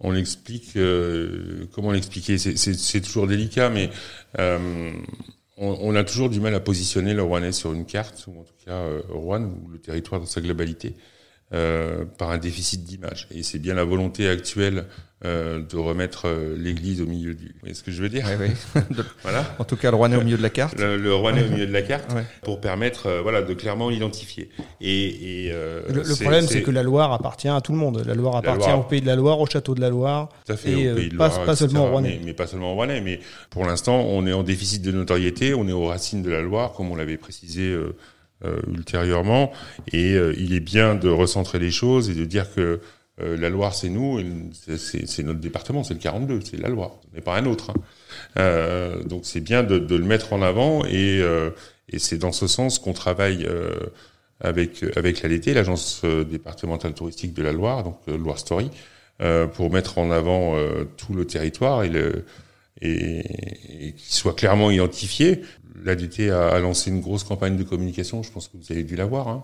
On 0.01 0.11
l'explique, 0.11 0.77
euh, 0.77 1.67
comment 1.75 1.93
l'expliquer? 1.93 2.37
C'est 2.37 3.01
toujours 3.01 3.27
délicat, 3.27 3.71
mais 3.71 3.89
euh, 4.39 4.93
on, 5.57 5.95
a 5.95 6.05
toujours 6.05 6.31
du 6.31 6.41
mal 6.41 6.55
à 6.55 6.61
positionner 6.61 7.15
le 7.15 7.23
Rouennais 7.23 7.53
sur 7.53 7.73
une 7.73 7.87
carte, 7.87 8.27
ou 8.27 8.41
en 8.41 8.43
tout 8.43 8.55
cas 8.65 8.73
euh, 8.73 9.03
Rouen, 9.09 9.43
ou 9.43 9.69
le 9.69 9.79
territoire 9.79 10.21
dans 10.21 10.27
sa 10.27 10.41
globalité, 10.41 10.95
euh, 11.53 12.05
par 12.05 12.31
un 12.31 12.39
déficit 12.39 12.85
d'image. 12.85 13.29
Et 13.31 13.43
c'est 13.43 13.59
bien 13.59 13.75
la 13.75 13.85
volonté 13.85 14.29
actuelle 14.29 14.87
euh, 15.25 15.63
de 15.63 15.77
remettre 15.79 16.27
euh, 16.27 16.55
l'église 16.59 17.01
au 17.01 17.07
milieu 17.07 17.33
du... 17.33 17.47
Vous 17.47 17.61
voyez 17.61 17.75
ce 17.75 17.83
que 17.83 17.91
je 17.91 18.03
veux 18.03 18.09
dire? 18.11 18.27
Oui, 18.41 18.49
oui. 18.77 18.83
voilà. 19.23 19.55
En 19.59 19.65
tout 19.65 19.77
cas, 19.77 19.91
le 19.91 19.97
Rouennais 19.97 20.17
au 20.17 20.23
milieu 20.23 20.37
de 20.37 20.43
la 20.43 20.51
carte. 20.51 20.79
Le, 20.79 20.99
le 20.99 21.15
Rouennais 21.15 21.45
au 21.45 21.49
milieu 21.49 21.67
de 21.67 21.73
la 21.73 21.81
carte, 21.81 22.13
ouais. 22.13 22.25
pour 22.43 22.61
permettre 22.61 23.07
euh, 23.07 23.23
voilà, 23.23 23.41
de 23.41 23.55
clairement 23.55 23.89
l'identifier. 23.89 24.51
Et, 24.83 25.47
et 25.47 25.53
le, 25.53 26.03
le 26.03 26.15
problème, 26.17 26.47
c'est 26.47 26.63
que 26.63 26.71
la 26.71 26.83
Loire 26.83 27.13
appartient 27.13 27.49
à 27.49 27.61
tout 27.63 27.73
le 27.73 27.79
monde. 27.79 28.03
La 28.07 28.15
Loire 28.15 28.37
appartient 28.37 28.67
la 28.67 28.75
Loire, 28.75 28.81
au 28.81 28.89
pays 28.89 29.01
de 29.01 29.07
la 29.07 29.17
Loire, 29.17 29.41
au 29.41 29.47
château 29.47 29.75
de 29.75 29.81
la 29.81 29.89
Loire. 29.89 30.29
Tout 30.45 30.53
à 30.53 30.57
fait, 30.57 30.73
et 30.73 30.93
au 30.93 30.95
pays 30.97 31.09
de 31.09 31.17
pas, 31.17 31.29
Loire, 31.29 31.45
pas 31.45 31.57
seulement 31.57 31.87
au 31.87 31.91
Rouennais. 31.91 32.19
Mais, 32.21 32.27
mais, 32.27 32.33
pas 32.35 32.47
seulement 32.47 32.73
au 32.73 32.75
Rouennais. 32.75 33.01
Mais 33.01 33.21
pour 33.49 33.65
l'instant, 33.65 34.01
on 34.01 34.27
est 34.27 34.33
en 34.33 34.43
déficit 34.43 34.83
de 34.83 34.93
notoriété, 34.93 35.55
on 35.55 35.67
est 35.69 35.73
aux 35.73 35.87
racines 35.87 36.23
de 36.23 36.31
la 36.31 36.43
Loire, 36.43 36.73
comme 36.73 36.91
on 36.91 36.97
l'avait 36.97 37.17
précisé 37.17 37.75
ultérieurement. 38.69 39.53
Et 39.93 40.15
euh, 40.15 40.35
il 40.39 40.55
est 40.55 40.61
bien 40.61 40.95
de 40.95 41.09
recentrer 41.09 41.59
les 41.59 41.71
choses 41.71 42.11
et 42.11 42.15
de 42.15 42.25
dire 42.25 42.53
que 42.55 42.81
euh, 43.21 43.37
la 43.37 43.49
Loire, 43.49 43.75
c'est 43.75 43.91
nous, 43.91 44.21
c'est 44.77 45.23
notre 45.23 45.39
département, 45.39 45.85
c'est 45.85 45.95
le 45.95 46.01
42, 46.01 46.41
c'est 46.41 46.57
la 46.57 46.69
Loire, 46.69 46.93
mais 47.13 47.21
pas 47.21 47.37
un 47.37 47.47
autre. 47.47 47.71
Hein. 47.71 47.75
Euh, 48.39 49.03
donc 49.05 49.21
c'est 49.25 49.41
bien 49.41 49.63
de, 49.63 49.77
le 49.77 50.05
mettre 50.05 50.33
en 50.33 50.43
avant 50.43 50.85
et, 50.85 51.21
euh, 51.21 51.51
et 51.89 52.01
c'est 52.01 52.19
dans 52.19 52.33
ce 52.33 52.49
sens 52.49 52.79
qu'on 52.81 52.93
travaille 52.93 53.47
avec 54.41 54.85
avec 54.97 55.23
l'ADT, 55.23 55.55
l'agence 55.55 56.05
départementale 56.05 56.95
touristique 56.95 57.35
de 57.35 57.43
la 57.43 57.53
Loire, 57.53 57.85
donc 57.85 57.99
Loire 58.09 58.39
Story, 58.39 58.71
pour 59.55 59.71
mettre 59.71 59.99
en 59.99 60.11
avant 60.11 60.57
tout 60.97 61.15
le 61.15 61.25
territoire 61.25 61.85
et 61.85 61.89
le 61.89 62.25
et, 62.81 63.89
et 63.89 63.93
qui 63.93 64.15
soit 64.15 64.35
clairement 64.35 64.71
identifié. 64.71 65.43
L'ADT 65.85 66.31
a, 66.31 66.49
a, 66.49 66.59
lancé 66.61 66.91
une 66.91 67.01
grosse 67.01 67.25
campagne 67.25 67.57
de 67.57 67.63
communication, 67.63 68.23
je 68.23 68.31
pense 68.31 68.49
que 68.49 68.57
vous 68.57 68.73
avez 68.73 68.85
dû 68.85 68.97
la 68.97 69.07
voir, 69.07 69.29
hein, 69.29 69.41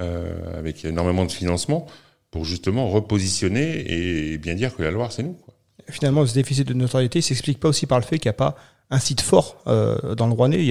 euh, 0.00 0.58
avec 0.58 0.84
énormément 0.84 1.24
de 1.24 1.32
financement 1.32 1.86
pour 2.30 2.44
justement 2.44 2.88
repositionner 2.88 3.84
et 4.32 4.38
bien 4.38 4.54
dire 4.54 4.74
que 4.74 4.82
la 4.82 4.90
Loire, 4.90 5.12
c'est 5.12 5.22
nous. 5.22 5.36
Finalement, 5.88 6.24
ce 6.24 6.34
déficit 6.34 6.66
de 6.66 6.74
notoriété 6.74 7.20
s'explique 7.20 7.60
pas 7.60 7.68
aussi 7.68 7.86
par 7.86 7.98
le 7.98 8.04
fait 8.04 8.18
qu'il 8.18 8.28
n'y 8.28 8.34
a 8.34 8.34
pas 8.34 8.56
un 8.92 8.98
site 8.98 9.22
fort 9.22 9.56
euh, 9.66 10.14
dans 10.14 10.26
le 10.26 10.34
Rouennais. 10.34 10.70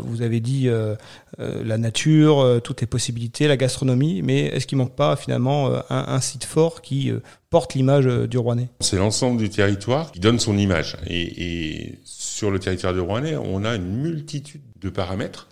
Vous 0.00 0.22
avez 0.22 0.40
dit 0.40 0.68
euh, 0.68 0.96
euh, 1.38 1.62
la 1.62 1.76
nature, 1.76 2.60
toutes 2.64 2.80
les 2.80 2.86
possibilités, 2.86 3.46
la 3.46 3.58
gastronomie, 3.58 4.22
mais 4.22 4.46
est-ce 4.46 4.66
qu'il 4.66 4.78
manque 4.78 4.96
pas 4.96 5.16
finalement 5.16 5.70
un, 5.90 6.20
site 6.20 6.44
fort 6.44 6.80
qui 6.80 7.12
porte 7.50 7.74
l'image 7.74 8.06
du 8.06 8.38
Rouennais? 8.38 8.70
C'est 8.80 8.96
l'ensemble 8.96 9.38
du 9.38 9.50
territoire 9.50 10.10
qui 10.10 10.20
donne 10.20 10.40
son 10.40 10.56
image. 10.56 10.96
Et, 11.06 11.98
sur 12.04 12.50
le 12.50 12.58
territoire 12.58 12.94
du 12.94 13.00
Rouennais, 13.00 13.36
on 13.36 13.64
a 13.64 13.76
une 13.76 13.96
multitude 13.96 14.62
de 14.80 14.88
paramètres 14.88 15.48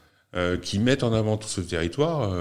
qui 0.63 0.79
mettent 0.79 1.05
en 1.05 1.13
avant 1.13 1.37
tout 1.37 1.49
ce 1.49 1.61
territoire. 1.61 2.35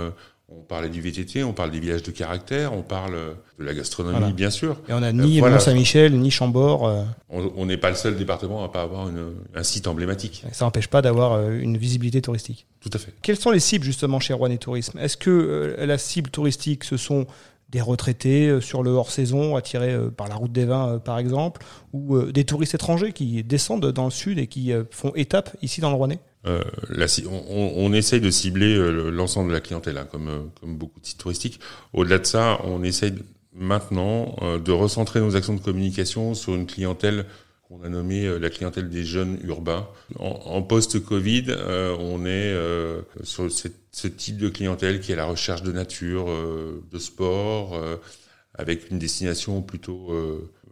On 0.58 0.62
parlait 0.62 0.90
du 0.90 1.02
VTT, 1.02 1.44
on 1.44 1.54
parle 1.54 1.72
des 1.72 1.80
villages 1.80 2.04
de 2.04 2.12
caractère, 2.12 2.74
on 2.74 2.82
parle 2.82 3.16
de 3.60 3.64
la 3.64 3.74
gastronomie, 3.74 4.18
voilà. 4.18 4.34
bien 4.34 4.50
sûr. 4.50 4.78
Et 4.88 4.94
on 4.94 5.04
a 5.04 5.12
ni 5.12 5.38
euh, 5.38 5.40
voilà. 5.40 5.56
Mont-Saint-Michel, 5.56 6.18
ni 6.18 6.32
Chambord. 6.32 6.88
Euh... 6.88 7.04
On 7.30 7.66
n'est 7.66 7.78
pas 7.78 7.90
le 7.90 7.96
seul 7.96 8.16
département 8.16 8.64
à 8.64 8.70
pas 8.70 8.82
avoir 8.82 9.10
une, 9.10 9.34
un 9.56 9.64
site 9.64 9.88
emblématique. 9.88 10.44
Ça 10.52 10.66
n'empêche 10.66 10.88
pas 10.88 11.02
d'avoir 11.02 11.34
euh, 11.34 11.60
une 11.60 11.78
visibilité 11.78 12.22
touristique. 12.22 12.68
Tout 12.82 12.90
à 12.94 12.98
fait. 12.98 13.14
Quelles 13.22 13.38
sont 13.38 13.52
les 13.52 13.60
cibles 13.60 13.86
justement 13.86 14.20
chez 14.20 14.34
Rouen 14.34 14.52
et 14.52 14.58
Tourisme? 14.58 15.00
Est-ce 15.00 15.18
que 15.18 15.30
euh, 15.30 15.86
la 15.86 15.98
cible 15.98 16.30
touristique, 16.30 16.84
ce 16.84 16.98
sont 16.98 17.26
des 17.70 17.82
retraités 17.82 18.48
euh, 18.48 18.62
sur 18.62 18.84
le 18.84 18.92
hors-saison 18.92 19.56
attirés 19.56 19.98
par 20.16 20.28
la 20.28 20.36
route 20.36 20.52
des 20.52 20.66
vins, 20.66 21.00
par 21.00 21.18
exemple, 21.18 21.64
ou 21.92 22.22
des 22.22 22.44
touristes 22.44 22.76
étrangers 22.76 23.14
qui 23.14 23.44
descendent 23.44 23.92
dans 23.92 24.06
le 24.06 24.12
sud 24.12 24.40
et 24.40 24.48
qui 24.48 24.72
font 24.92 25.12
étape 25.16 25.56
ici 25.62 25.82
dans 25.82 25.90
le 25.90 25.96
Rouennais 25.96 26.20
euh, 26.46 26.62
on, 27.30 27.94
essaye 27.94 28.20
de 28.20 28.30
cibler 28.30 28.76
euh, 28.76 29.10
l'ensemble 29.10 29.50
de 29.50 29.54
la 29.54 29.62
clientèle, 29.62 29.98
hein, 29.98 30.08
comme, 30.12 30.28
euh, 30.28 30.42
comme 30.60 30.78
beaucoup 30.78 31.00
de 31.00 31.06
sites 31.06 31.18
touristiques. 31.18 31.60
Au-delà 31.94 32.20
de 32.20 32.26
ça, 32.26 32.60
on 32.66 32.84
essaye 32.84 33.14
maintenant 33.56 34.36
de 34.58 34.72
recentrer 34.72 35.20
nos 35.20 35.36
actions 35.36 35.54
de 35.54 35.62
communication 35.62 36.34
sur 36.34 36.56
une 36.56 36.66
clientèle 36.66 37.26
qu'on 37.62 37.84
a 37.84 37.90
nommée 37.90 38.40
la 38.40 38.50
clientèle 38.50 38.90
des 38.90 39.04
jeunes 39.04 39.38
urbains. 39.44 39.88
En, 40.18 40.64
post-Covid, 40.64 41.56
on 42.00 42.26
est 42.26 42.52
sur 43.22 43.52
ce 43.52 44.08
type 44.08 44.38
de 44.38 44.50
clientèle 44.50 45.02
qui 45.02 45.12
est 45.12 45.14
à 45.14 45.18
la 45.18 45.26
recherche 45.26 45.62
de 45.62 45.72
nature, 45.72 46.26
de 46.92 46.98
sport, 46.98 47.80
avec 48.56 48.90
une 48.90 48.98
destination 48.98 49.62
plutôt 49.62 50.10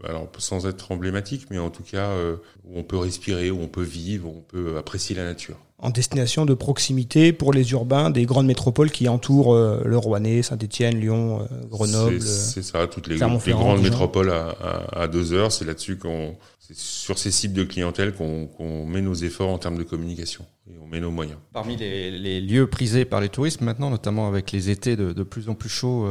alors 0.07 0.27
sans 0.37 0.65
être 0.67 0.91
emblématique, 0.91 1.47
mais 1.49 1.59
en 1.59 1.69
tout 1.69 1.83
cas 1.83 2.09
euh, 2.09 2.37
où 2.65 2.77
on 2.77 2.83
peut 2.83 2.97
respirer, 2.97 3.51
où 3.51 3.59
on 3.61 3.67
peut 3.67 3.83
vivre, 3.83 4.27
où 4.27 4.37
on 4.37 4.41
peut 4.41 4.77
apprécier 4.77 5.15
la 5.15 5.23
nature. 5.23 5.57
En 5.77 5.89
destination 5.89 6.45
de 6.45 6.53
proximité 6.53 7.33
pour 7.33 7.53
les 7.53 7.71
urbains 7.71 8.11
des 8.11 8.25
grandes 8.25 8.45
métropoles 8.45 8.91
qui 8.91 9.09
entourent 9.09 9.55
euh, 9.55 9.81
le 9.83 9.97
Rouennais, 9.97 10.43
Saint-Étienne, 10.43 10.99
Lyon, 10.99 11.41
euh, 11.41 11.65
Grenoble. 11.67 12.21
C'est 12.21 12.61
ça, 12.61 12.85
toutes 12.85 13.07
les, 13.07 13.15
les 13.15 13.51
grandes 13.51 13.81
métropoles 13.81 14.29
à, 14.29 14.49
à, 14.61 15.01
à, 15.01 15.07
deux 15.07 15.33
heures. 15.33 15.51
C'est 15.51 15.65
là-dessus 15.65 15.97
qu'on, 15.97 16.35
c'est 16.59 16.77
sur 16.77 17.17
ces 17.17 17.31
cibles 17.31 17.55
de 17.55 17.63
clientèle 17.63 18.13
qu'on 18.13 18.45
qu 18.45 18.63
met 18.63 19.01
nos 19.01 19.15
efforts 19.15 19.49
en 19.49 19.57
termes 19.57 19.77
de 19.77 19.83
communication 19.83 20.45
et 20.69 20.77
on 20.83 20.85
met 20.87 20.99
nos 20.99 21.09
moyens. 21.09 21.39
Parmi 21.51 21.75
les, 21.77 22.11
les 22.11 22.41
lieux 22.41 22.67
prisés 22.67 23.05
par 23.05 23.19
les 23.19 23.29
touristes 23.29 23.61
maintenant, 23.61 23.89
notamment 23.89 24.27
avec 24.27 24.51
les 24.51 24.69
étés 24.69 24.95
de, 24.95 25.13
de 25.13 25.23
plus 25.23 25.49
en 25.49 25.55
plus 25.55 25.69
chauds. 25.69 26.05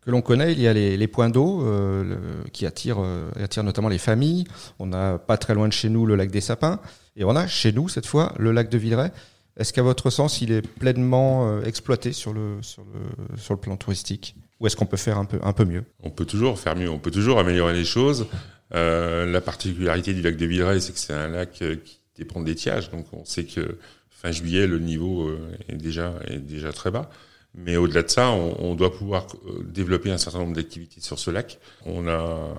Euh 0.00 0.10
que 0.10 0.10
l'on 0.10 0.22
connaît, 0.22 0.52
il 0.52 0.60
y 0.60 0.66
a 0.66 0.72
les, 0.72 0.96
les 0.96 1.08
points 1.08 1.28
d'eau 1.28 1.62
euh, 1.62 2.16
qui 2.52 2.66
attirent, 2.66 3.00
euh, 3.00 3.30
attirent 3.42 3.64
notamment 3.64 3.88
les 3.88 3.98
familles. 3.98 4.44
On 4.78 4.92
a 4.92 5.18
pas 5.18 5.36
très 5.36 5.54
loin 5.54 5.68
de 5.68 5.72
chez 5.72 5.88
nous 5.88 6.06
le 6.06 6.16
lac 6.16 6.30
des 6.30 6.40
Sapins 6.40 6.80
et 7.16 7.24
on 7.24 7.36
a 7.36 7.46
chez 7.46 7.72
nous 7.72 7.88
cette 7.88 8.06
fois 8.06 8.34
le 8.38 8.52
lac 8.52 8.68
de 8.70 8.78
Villeray. 8.78 9.10
Est-ce 9.56 9.72
qu'à 9.72 9.82
votre 9.82 10.10
sens, 10.10 10.40
il 10.40 10.52
est 10.52 10.62
pleinement 10.62 11.48
euh, 11.48 11.62
exploité 11.64 12.12
sur 12.12 12.32
le, 12.32 12.58
sur 12.62 12.82
le, 12.82 13.36
sur 13.36 13.54
le 13.54 13.60
plan 13.60 13.76
touristique? 13.76 14.36
Ou 14.58 14.66
est-ce 14.66 14.76
qu'on 14.76 14.86
peut 14.86 14.96
faire 14.96 15.18
un 15.18 15.24
peu, 15.24 15.38
un 15.42 15.52
peu 15.52 15.64
mieux? 15.64 15.84
On 16.02 16.10
peut 16.10 16.24
toujours 16.24 16.58
faire 16.58 16.76
mieux, 16.76 16.88
on 16.88 16.98
peut 16.98 17.10
toujours 17.10 17.38
améliorer 17.38 17.74
les 17.74 17.84
choses. 17.84 18.26
Euh, 18.74 19.26
la 19.26 19.40
particularité 19.40 20.14
du 20.14 20.22
lac 20.22 20.36
de 20.36 20.46
Villeray, 20.46 20.80
c'est 20.80 20.92
que 20.92 20.98
c'est 20.98 21.12
un 21.12 21.28
lac 21.28 21.52
qui 21.52 22.00
dépend 22.16 22.40
d'étiage, 22.40 22.90
donc 22.90 23.06
on 23.12 23.24
sait 23.24 23.44
que 23.44 23.78
fin 24.10 24.30
juillet, 24.30 24.66
le 24.66 24.78
niveau 24.78 25.30
est 25.68 25.76
déjà, 25.76 26.14
est 26.26 26.38
déjà 26.38 26.72
très 26.72 26.90
bas. 26.90 27.10
Mais 27.54 27.76
au-delà 27.76 28.02
de 28.02 28.08
ça, 28.08 28.30
on, 28.30 28.56
on, 28.60 28.74
doit 28.74 28.92
pouvoir 28.92 29.26
euh, 29.46 29.62
développer 29.64 30.10
un 30.10 30.18
certain 30.18 30.38
nombre 30.38 30.54
d'activités 30.54 31.00
sur 31.00 31.18
ce 31.18 31.30
lac. 31.30 31.58
On 31.84 32.06
a 32.06 32.54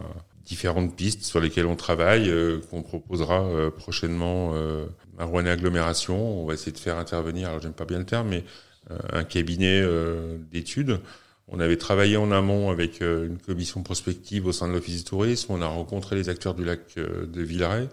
différentes 0.45 0.95
pistes 0.95 1.23
sur 1.23 1.39
lesquelles 1.39 1.65
on 1.65 1.75
travaille, 1.75 2.29
euh, 2.29 2.59
qu'on 2.69 2.81
proposera 2.81 3.43
euh, 3.45 3.69
prochainement 3.69 4.51
euh, 4.53 4.85
à 5.17 5.25
Rouen 5.25 5.45
Agglomération. 5.45 6.41
On 6.41 6.45
va 6.45 6.53
essayer 6.53 6.71
de 6.71 6.79
faire 6.79 6.97
intervenir, 6.97 7.49
alors 7.49 7.61
j'aime 7.61 7.73
pas 7.73 7.85
bien 7.85 7.99
le 7.99 8.05
terme, 8.05 8.29
mais 8.29 8.43
euh, 8.91 8.97
un 9.13 9.23
cabinet 9.23 9.81
d'études. 10.51 10.99
On 11.47 11.59
avait 11.59 11.77
travaillé 11.77 12.17
en 12.17 12.31
amont 12.31 12.69
avec 12.69 13.01
une 13.01 13.37
commission 13.37 13.83
prospective 13.83 14.45
au 14.45 14.53
sein 14.53 14.67
de 14.67 14.73
l'Office 14.73 14.97
du 14.97 15.03
tourisme. 15.03 15.51
On 15.51 15.61
a 15.61 15.67
rencontré 15.67 16.15
les 16.15 16.29
acteurs 16.29 16.53
du 16.53 16.63
lac 16.63 16.95
de 16.95 17.41
Villeray 17.41 17.89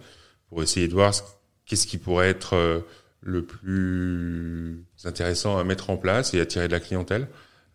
pour 0.47 0.63
essayer 0.63 0.87
de 0.87 0.93
voir 0.93 1.13
qu'est-ce 1.65 1.85
qui 1.85 1.97
pourrait 1.97 2.29
être 2.29 2.81
le 3.21 3.43
plus 3.43 4.83
intéressant 5.03 5.57
à 5.57 5.63
mettre 5.63 5.89
en 5.89 5.97
place 5.97 6.33
et 6.33 6.39
attirer 6.39 6.67
de 6.67 6.73
la 6.73 6.79
clientèle. 6.79 7.27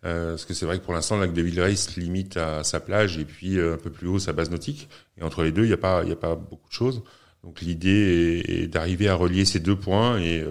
Euh, 0.05 0.31
parce 0.31 0.45
que 0.45 0.53
c'est 0.53 0.67
vrai 0.67 0.79
que 0.79 0.85
pour 0.85 0.93
l'instant, 0.93 1.17
le 1.17 1.23
lac 1.23 1.33
de 1.33 1.43
Villeray 1.43 1.77
se 1.77 1.99
limite 1.99 2.37
à 2.37 2.63
sa 2.63 2.79
plage 2.81 3.17
et 3.19 3.25
puis 3.25 3.59
euh, 3.59 3.75
un 3.75 3.79
peu 3.79 3.91
plus 3.91 4.07
haut 4.07 4.19
sa 4.19 4.33
base 4.33 4.51
nautique. 4.51 4.89
Et 5.19 5.23
entre 5.23 5.43
les 5.43 5.53
deux, 5.53 5.63
il 5.63 5.69
n'y 5.69 5.73
a 5.73 5.79
pas, 5.79 6.03
il 6.05 6.13
a 6.13 6.17
pas 6.17 6.35
beaucoup 6.35 6.69
de 6.69 6.75
choses. 6.75 7.03
Donc 7.43 7.61
l'idée 7.61 8.43
est, 8.47 8.63
est 8.63 8.67
d'arriver 8.67 9.09
à 9.09 9.15
relier 9.15 9.45
ces 9.45 9.61
deux 9.61 9.77
points 9.77 10.19
et 10.19 10.45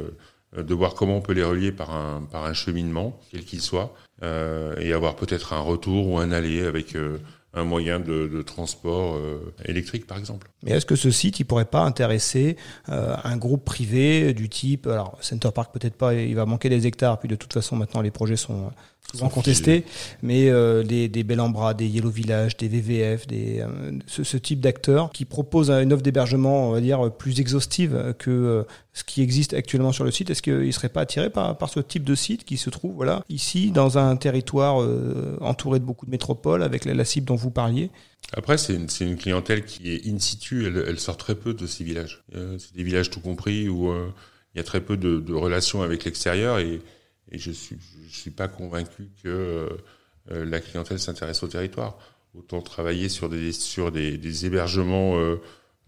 euh, 0.57 0.63
de 0.63 0.73
voir 0.73 0.93
comment 0.93 1.17
on 1.17 1.21
peut 1.21 1.33
les 1.33 1.43
relier 1.43 1.71
par 1.71 1.91
un, 1.95 2.27
par 2.31 2.45
un 2.45 2.53
cheminement, 2.53 3.19
quel 3.31 3.43
qu'il 3.43 3.61
soit, 3.61 3.95
euh, 4.23 4.75
et 4.79 4.93
avoir 4.93 5.15
peut-être 5.15 5.53
un 5.53 5.59
retour 5.59 6.07
ou 6.07 6.19
un 6.19 6.31
aller 6.31 6.61
avec 6.63 6.95
euh, 6.95 7.17
un 7.53 7.63
moyen 7.63 7.99
de, 7.99 8.41
transport 8.41 9.15
euh, 9.15 9.53
électrique, 9.65 10.07
par 10.07 10.17
exemple. 10.17 10.49
Mais 10.63 10.71
est-ce 10.71 10.85
que 10.85 10.95
ce 10.95 11.11
site, 11.11 11.39
il 11.39 11.45
pourrait 11.45 11.65
pas 11.65 11.81
intéresser 11.81 12.57
euh, 12.89 13.15
un 13.23 13.37
groupe 13.37 13.63
privé 13.63 14.33
du 14.33 14.49
type, 14.49 14.87
alors 14.87 15.17
Center 15.21 15.49
Park 15.53 15.71
peut-être 15.73 15.95
pas, 15.95 16.13
il 16.15 16.35
va 16.35 16.45
manquer 16.45 16.69
des 16.69 16.87
hectares, 16.87 17.19
puis 17.19 17.29
de 17.29 17.35
toute 17.35 17.53
façon 17.53 17.75
maintenant 17.75 18.01
les 18.01 18.11
projets 18.11 18.37
sont 18.37 18.71
souvent 19.11 19.29
contestés, 19.29 19.85
mais 20.21 20.49
euh, 20.49 20.83
des, 20.83 21.07
des 21.07 21.23
Bellambra, 21.23 21.73
des 21.73 21.87
Yellow 21.87 22.09
Village, 22.09 22.57
des 22.57 22.67
VVF, 22.67 23.27
des, 23.27 23.59
euh, 23.59 23.91
ce, 24.07 24.23
ce, 24.23 24.37
type 24.37 24.59
d'acteurs 24.59 25.11
qui 25.11 25.25
proposent 25.25 25.69
une 25.69 25.93
offre 25.93 26.01
d'hébergement, 26.01 26.69
on 26.69 26.71
va 26.71 26.81
dire, 26.81 27.11
plus 27.11 27.39
exhaustive 27.39 28.15
que 28.17 28.31
euh, 28.31 28.63
ce 28.93 29.03
qui 29.03 29.21
existe 29.21 29.53
actuellement 29.53 29.91
sur 29.91 30.03
le 30.03 30.11
site. 30.11 30.29
Est-ce 30.29 30.41
qu'ils 30.41 30.65
ne 30.65 30.71
seraient 30.71 30.89
pas 30.89 31.01
attirés 31.01 31.29
par, 31.29 31.57
par 31.57 31.69
ce 31.69 31.79
type 31.79 32.03
de 32.03 32.15
site 32.15 32.45
qui 32.45 32.57
se 32.57 32.69
trouve 32.69 32.93
voilà, 32.93 33.23
ici, 33.29 33.71
dans 33.71 33.97
un 33.97 34.15
territoire 34.15 34.81
euh, 34.81 35.37
entouré 35.41 35.79
de 35.79 35.85
beaucoup 35.85 36.05
de 36.05 36.11
métropoles, 36.11 36.63
avec 36.63 36.85
la, 36.85 36.93
la 36.93 37.05
cible 37.05 37.27
dont 37.27 37.35
vous 37.35 37.51
parliez? 37.51 37.89
Après, 38.35 38.57
c'est 38.57 38.75
une, 38.75 38.87
une, 39.01 39.17
clientèle 39.17 39.65
qui 39.65 39.91
est 39.91 40.07
in 40.07 40.19
situ, 40.19 40.65
elle, 40.65 40.83
elle, 40.87 40.99
sort 40.99 41.17
très 41.17 41.35
peu 41.35 41.53
de 41.53 41.65
ces 41.67 41.83
villages. 41.83 42.23
Euh, 42.35 42.57
c'est 42.57 42.75
des 42.75 42.83
villages 42.83 43.09
tout 43.09 43.19
compris 43.19 43.67
où 43.67 43.89
euh, 43.89 44.09
il 44.53 44.59
y 44.59 44.61
a 44.61 44.63
très 44.63 44.81
peu 44.81 44.95
de, 44.95 45.19
de 45.19 45.33
relations 45.33 45.81
avec 45.81 46.05
l'extérieur 46.05 46.59
et, 46.59 46.81
et, 47.31 47.37
je 47.37 47.51
suis, 47.51 47.77
je 48.07 48.15
suis 48.15 48.31
pas 48.31 48.47
convaincu 48.47 49.09
que 49.23 49.69
euh, 50.31 50.45
la 50.45 50.59
clientèle 50.59 50.99
s'intéresse 50.99 51.43
au 51.43 51.47
territoire. 51.47 51.97
Autant 52.35 52.61
travailler 52.61 53.09
sur 53.09 53.29
des 53.29 54.45
hébergements 54.45 55.19
euh, 55.19 55.41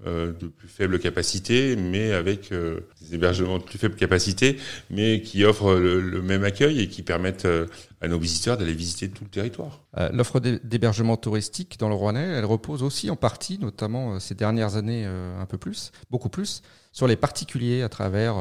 de 0.04 0.48
plus 0.48 0.68
faible 0.68 1.00
capacité, 1.00 1.76
mais 1.78 2.12
avec 2.12 2.52
euh, 2.52 2.82
des 3.02 3.16
hébergements 3.16 3.60
de 3.60 3.64
plus 3.64 3.78
faible 3.78 3.96
capacité, 3.96 4.58
mais 4.90 5.22
qui 5.22 5.46
offrent 5.46 5.76
le, 5.76 6.22
même 6.22 6.44
accueil 6.44 6.82
et 6.82 6.90
qui 6.90 7.02
permettent 7.02 7.46
euh, 7.46 7.66
à 8.02 8.08
nos 8.08 8.20
visiteurs 8.20 8.58
d'aller 8.58 8.74
visiter 8.74 9.10
tout 9.10 9.24
le 9.24 9.30
territoire. 9.30 9.82
Euh, 9.98 10.10
L'offre 10.12 10.40
d'hébergement 10.40 11.16
touristique 11.16 11.80
dans 11.80 11.88
le 11.88 11.96
Rouennais, 11.96 12.28
elle 12.28 12.46
repose 12.46 12.84
aussi 12.84 13.10
en 13.10 13.16
partie, 13.16 13.58
notamment 13.58 14.20
ces 14.20 14.36
dernières 14.36 14.76
années 14.76 15.06
un 15.06 15.46
peu 15.46 15.58
plus, 15.58 15.92
beaucoup 16.12 16.30
plus, 16.30 16.62
sur 16.92 17.08
les 17.08 17.16
particuliers 17.16 17.82
à 17.82 17.90
travers, 17.90 18.36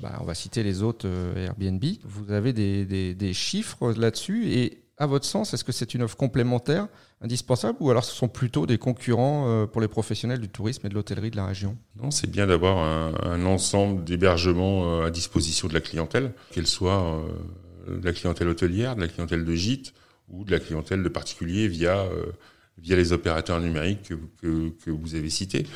bah, 0.00 0.18
on 0.20 0.24
va 0.24 0.34
citer 0.34 0.62
les 0.62 0.82
autres 0.82 1.08
Airbnb. 1.36 1.84
Vous 2.04 2.32
avez 2.32 2.52
des, 2.52 3.14
des 3.14 3.32
chiffres 3.32 3.92
là-dessus 3.92 4.50
et 4.52 4.82
à 4.98 5.06
votre 5.06 5.24
sens, 5.24 5.54
est-ce 5.54 5.64
que 5.64 5.72
c'est 5.72 5.94
une 5.94 6.02
offre 6.02 6.16
complémentaire, 6.16 6.88
indispensable, 7.20 7.78
ou 7.80 7.90
alors 7.90 8.04
ce 8.04 8.14
sont 8.14 8.28
plutôt 8.28 8.66
des 8.66 8.78
concurrents 8.78 9.48
euh, 9.48 9.66
pour 9.66 9.80
les 9.80 9.88
professionnels 9.88 10.40
du 10.40 10.48
tourisme 10.48 10.86
et 10.86 10.90
de 10.90 10.94
l'hôtellerie 10.94 11.30
de 11.30 11.36
la 11.36 11.46
région? 11.46 11.76
Non, 11.96 12.10
c'est 12.10 12.30
bien 12.30 12.46
d'avoir 12.46 12.78
un, 12.78 13.44
ensemble 13.44 14.04
d'hébergements 14.04 15.00
euh, 15.00 15.06
à 15.06 15.10
disposition 15.10 15.68
de 15.68 15.74
la 15.74 15.80
clientèle, 15.80 16.32
qu'elle 16.50 16.66
soit 16.66 17.02
euh, 17.88 17.98
de 17.98 18.04
la 18.04 18.12
clientèle 18.12 18.48
hôtelière, 18.48 18.96
de 18.96 19.00
la 19.00 19.08
clientèle 19.08 19.44
de 19.44 19.54
gîte 19.54 19.94
ou 20.28 20.44
de 20.44 20.50
la 20.50 20.60
clientèle 20.60 21.02
de 21.02 21.08
particuliers 21.08 21.68
via 21.68 22.06
via 22.78 22.96
les 22.96 23.12
opérateurs 23.12 23.60
numériques 23.60 24.02
que, 24.02 24.14
que, 24.40 24.70
que 24.84 24.90
vous 24.90 25.14
avez 25.14 25.30
cités. 25.30 25.66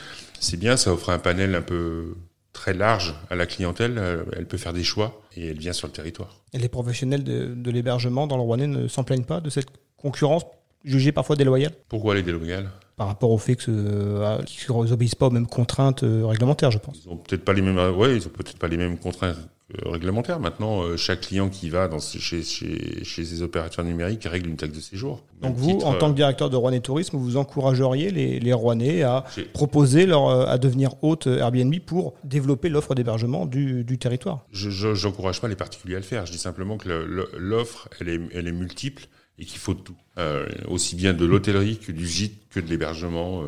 C'est 0.41 0.57
bien, 0.57 0.77
ça 0.77 0.93
offre 0.93 1.11
un 1.11 1.19
panel 1.19 1.55
un 1.55 1.63
peu 1.63 2.15
très 2.57 2.75
large 2.75 3.15
à 3.31 3.35
la 3.37 3.47
clientèle, 3.47 4.01
elle 4.37 4.47
peut 4.47 4.57
faire 4.57 4.73
des 4.73 4.83
choix 4.83 5.21
et 5.37 5.49
elle 5.51 5.59
vient 5.59 5.75
sur 5.75 5.87
le 5.87 5.93
territoire. 5.93 6.41
Et 6.55 6.59
les 6.59 6.71
professionnels 6.71 7.23
de, 7.23 7.55
de 7.55 7.71
l'hébergement 7.71 8.27
dans 8.27 8.37
le 8.37 8.43
Rouennais 8.43 8.67
ne 8.67 8.89
s'en 8.89 9.05
plaignent 9.05 9.25
pas 9.25 9.41
de 9.41 9.51
cette 9.51 9.69
concurrence 9.97 10.45
jugée 10.83 11.13
parfois 11.13 11.37
déloyale? 11.37 11.73
Pourquoi 11.89 12.15
elle 12.15 12.21
est 12.21 12.25
déloyale? 12.25 12.71
Par 12.97 13.09
rapport 13.09 13.31
au 13.31 13.37
fait 13.37 13.59
euh, 13.69 14.43
qu'ils 14.45 14.75
n'obéissent 14.75 15.15
pas 15.15 15.27
aux 15.27 15.31
mêmes 15.31 15.47
contraintes 15.47 16.03
euh, 16.03 16.25
réglementaires, 16.25 16.71
je 16.71 16.79
pense. 16.79 17.03
Ils 17.05 17.11
ont 17.11 17.19
peut-être 17.19 17.45
pas 17.45 17.53
les 17.53 17.61
mêmes, 17.61 17.77
ouais, 17.77 18.17
ils 18.17 18.27
ont 18.27 18.31
peut-être 18.31 18.59
pas 18.59 18.69
les 18.69 18.79
mêmes 18.79 18.99
contraintes 18.99 19.37
euh, 19.75 19.91
réglementaires. 19.91 20.39
Maintenant, 20.39 20.83
euh, 20.83 20.97
chaque 20.97 21.23
client 21.23 21.49
qui 21.49 21.71
va 21.71 21.89
dans, 21.89 21.99
ce- 21.99 22.19
chez, 22.19 22.43
chez, 22.43 23.03
chez 23.05 23.25
ces 23.25 23.43
opérateurs 23.43 23.85
numériques 23.85 24.25
règle 24.25 24.49
une 24.51 24.57
taxe 24.57 24.75
de 24.75 24.81
séjour. 24.81 25.25
Donc 25.43 25.57
vous, 25.57 25.73
titre, 25.73 25.87
en 25.87 25.95
tant 25.95 26.07
euh, 26.07 26.11
que 26.11 26.17
directeur 26.17 26.51
de 26.51 26.57
Rouennais 26.57 26.81
Tourisme, 26.81 27.17
vous 27.17 27.37
encourageriez 27.37 28.11
les, 28.11 28.39
les 28.39 28.53
Rouennais 28.53 29.03
à 29.03 29.25
proposer 29.53 30.07
leur, 30.07 30.29
euh, 30.29 30.47
à 30.47 30.59
devenir 30.59 30.95
hôte 31.03 31.27
Airbnb 31.27 31.75
pour 31.85 32.15
développer 32.23 32.69
l'offre 32.69 32.95
d'hébergement 32.95 33.45
du, 33.47 33.83
du 33.85 33.99
territoire? 33.99 34.47
Je 34.53 34.71
j'encourage 34.95 35.41
pas 35.41 35.49
les 35.49 35.57
particuliers 35.57 35.97
à 35.97 35.99
le 35.99 36.05
faire. 36.05 36.27
Je 36.27 36.33
dis 36.33 36.39
simplement 36.39 36.77
que 36.79 36.89
l'offre, 37.37 37.89
elle 38.01 38.09
est, 38.09 38.21
elle 38.33 38.47
est 38.49 38.53
multiple 38.53 39.09
et 39.39 39.45
qu'il 39.45 39.59
faut 39.59 39.75
de 39.75 39.81
tout. 39.81 39.97
Euh, 40.19 40.47
aussi 40.69 40.97
bien 40.97 41.13
de 41.13 41.27
l'hôtellerie 41.27 41.79
que 41.79 41.93
du 41.93 42.07
gîte 42.07 42.49
que 42.51 42.61
de 42.61 42.67
l'hébergement 42.69 43.43
euh, 43.43 43.47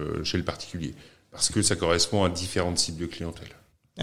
euh, 0.00 0.24
chez 0.24 0.36
le 0.38 0.44
particulier. 0.44 0.94
Parce 1.30 1.50
que 1.50 1.62
ça 1.62 1.76
correspond 1.76 2.24
à 2.24 2.30
différentes 2.30 2.78
cibles 2.78 3.00
de 3.00 3.06
clientèle. 3.06 3.48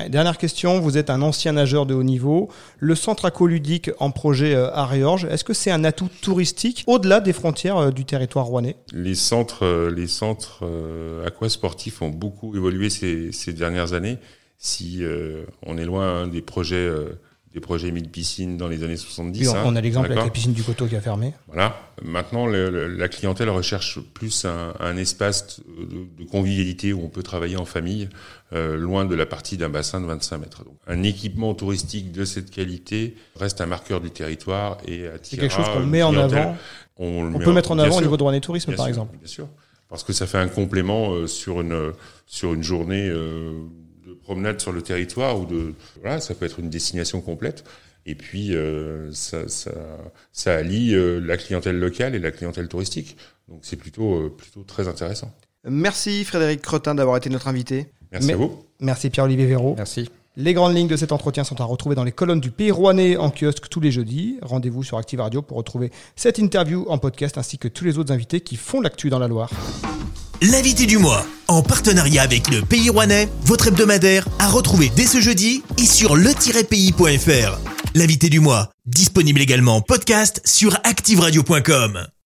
Dernière 0.09 0.37
question, 0.37 0.81
vous 0.81 0.97
êtes 0.97 1.09
un 1.09 1.21
ancien 1.21 1.53
nageur 1.53 1.85
de 1.85 1.93
haut 1.93 2.03
niveau. 2.03 2.49
Le 2.79 2.95
centre 2.95 3.23
aqualudique 3.23 3.91
en 3.99 4.11
projet 4.11 4.53
euh, 4.53 4.69
à 4.73 4.85
Riorges, 4.85 5.23
est-ce 5.31 5.45
que 5.45 5.53
c'est 5.53 5.71
un 5.71 5.85
atout 5.85 6.09
touristique 6.21 6.83
au-delà 6.85 7.21
des 7.21 7.31
frontières 7.31 7.77
euh, 7.77 7.91
du 7.91 8.03
territoire 8.03 8.45
rouennais? 8.45 8.75
Les 8.91 9.15
centres, 9.15 9.63
euh, 9.63 11.25
aquasportifs 11.25 12.01
ont 12.01 12.09
beaucoup 12.09 12.57
évolué 12.57 12.89
ces, 12.89 13.53
dernières 13.53 13.93
années. 13.93 14.17
Si 14.57 15.01
on 15.65 15.77
est 15.77 15.85
loin 15.85 16.23
hein, 16.23 16.27
des 16.27 16.41
projets, 16.41 16.89
des 17.55 17.61
projets 17.61 17.89
1000 17.89 18.09
piscines 18.09 18.57
dans 18.57 18.67
les 18.67 18.83
années 18.83 18.97
70. 18.97 19.39
Oui, 19.39 19.47
on, 19.47 19.55
hein, 19.55 19.63
on 19.65 19.75
a 19.77 19.81
l'exemple 19.81 20.11
avec 20.11 20.23
la 20.25 20.29
piscine 20.29 20.51
du 20.51 20.61
Coteau 20.61 20.87
qui 20.87 20.95
a 20.97 20.99
fermé. 21.01 21.33
Voilà. 21.47 21.79
Maintenant, 22.03 22.45
le- 22.47 22.69
le- 22.69 22.87
la 22.87 23.07
clientèle 23.07 23.49
recherche 23.49 23.97
plus 24.13 24.43
un, 24.43 24.73
un 24.81 24.97
espace 24.97 25.61
de, 25.79 26.21
de 26.21 26.29
convivialité 26.29 26.91
où 26.91 27.01
on 27.01 27.07
peut 27.07 27.23
travailler 27.23 27.55
en 27.55 27.63
famille, 27.63 28.09
euh, 28.51 28.75
loin 28.75 29.05
de 29.05 29.15
la 29.15 29.25
partie 29.25 29.55
d'un 29.55 29.69
bassin 29.69 30.01
de 30.01 30.05
25 30.05 30.37
mètres. 30.37 30.65
Donc, 30.65 30.75
un 30.85 31.01
équipement 31.03 31.53
touristique 31.55 32.11
de 32.11 32.25
cette 32.25 32.51
qualité 32.51 33.15
reste 33.39 33.61
un 33.61 33.67
marqueur 33.67 34.01
du 34.01 34.11
territoire 34.11 34.77
et 34.85 35.03
C'est 35.03 35.07
attirera 35.13 35.47
quelque 35.47 35.55
chose 35.55 35.73
qu'on 35.73 35.85
met 35.85 36.03
en 36.03 36.13
avant. 36.17 36.57
On, 36.97 37.23
le 37.23 37.35
On 37.35 37.39
met 37.39 37.45
peut 37.45 37.53
mettre 37.53 37.71
en 37.71 37.79
avant 37.79 37.97
au 37.97 38.01
niveau 38.01 38.17
de 38.17 38.23
Rouennais 38.23 38.41
Tourisme, 38.41 38.71
par 38.75 38.83
sûr, 38.85 38.89
exemple. 38.89 39.17
Bien 39.17 39.27
sûr. 39.27 39.47
Parce 39.87 40.03
que 40.03 40.11
ça 40.11 40.27
fait 40.27 40.39
un 40.39 40.49
complément 40.49 41.13
euh, 41.13 41.25
sur 41.27 41.61
une 41.61 41.93
sur 42.25 42.53
une 42.53 42.63
journée 42.63 43.07
euh, 43.07 43.53
promenade 44.25 44.59
sur 44.59 44.71
le 44.71 44.81
territoire 44.81 45.39
ou 45.39 45.45
de 45.45 45.73
voilà, 46.01 46.19
ça 46.19 46.33
peut 46.35 46.45
être 46.45 46.59
une 46.59 46.69
destination 46.69 47.21
complète. 47.21 47.63
Et 48.07 48.15
puis 48.15 48.55
euh, 48.55 49.11
ça, 49.13 49.47
ça 49.47 49.71
ça 50.31 50.55
allie 50.55 50.93
euh, 50.93 51.19
la 51.19 51.37
clientèle 51.37 51.79
locale 51.79 52.13
et 52.15 52.19
la 52.19 52.31
clientèle 52.31 52.67
touristique. 52.67 53.17
Donc 53.47 53.59
c'est 53.61 53.77
plutôt 53.77 54.15
euh, 54.15 54.33
plutôt 54.35 54.63
très 54.63 54.87
intéressant. 54.87 55.31
Merci 55.67 56.23
Frédéric 56.25 56.61
Cretin 56.61 56.95
d'avoir 56.95 57.17
été 57.17 57.29
notre 57.29 57.47
invité. 57.47 57.87
Merci 58.11 58.27
Mais- 58.27 58.33
à 58.33 58.37
vous. 58.37 58.63
Merci 58.79 59.09
Pierre-Olivier 59.09 59.45
Véraud. 59.45 59.75
Merci. 59.77 60.09
Les 60.37 60.53
grandes 60.53 60.75
lignes 60.75 60.89
de 60.89 60.97
cet 60.97 61.13
entretien 61.13 61.45
sont 61.45 61.61
à 61.61 61.63
retrouver 61.63 61.95
dans 61.95 62.03
les 62.03 62.11
colonnes 62.11 62.41
du 62.41 62.51
Pays 62.51 62.69
Rouennais 62.69 63.15
en 63.15 63.31
kiosque 63.31 63.69
tous 63.69 63.79
les 63.79 63.89
jeudis. 63.89 64.37
Rendez-vous 64.41 64.83
sur 64.83 64.97
Active 64.97 65.21
Radio 65.21 65.41
pour 65.41 65.55
retrouver 65.57 65.91
cette 66.17 66.39
interview 66.39 66.85
en 66.89 66.97
podcast 66.97 67.37
ainsi 67.37 67.57
que 67.57 67.69
tous 67.69 67.85
les 67.85 67.97
autres 67.97 68.11
invités 68.11 68.41
qui 68.41 68.57
font 68.57 68.81
l'actu 68.81 69.09
dans 69.09 69.19
la 69.19 69.29
Loire. 69.29 69.49
L'invité 70.41 70.85
du 70.85 70.97
mois, 70.97 71.25
en 71.47 71.61
partenariat 71.61 72.21
avec 72.21 72.49
le 72.49 72.61
Pays 72.61 72.89
Rouennais, 72.89 73.29
votre 73.43 73.69
hebdomadaire, 73.69 74.27
à 74.39 74.49
retrouver 74.49 74.91
dès 74.93 75.05
ce 75.05 75.21
jeudi 75.21 75.63
et 75.77 75.85
sur 75.85 76.15
le-pays.fr. 76.15 77.59
L'invité 77.95 78.29
du 78.29 78.41
mois, 78.41 78.69
disponible 78.85 79.41
également 79.41 79.77
en 79.77 79.81
podcast 79.81 80.41
sur 80.43 80.75
activeradio.com. 80.83 82.07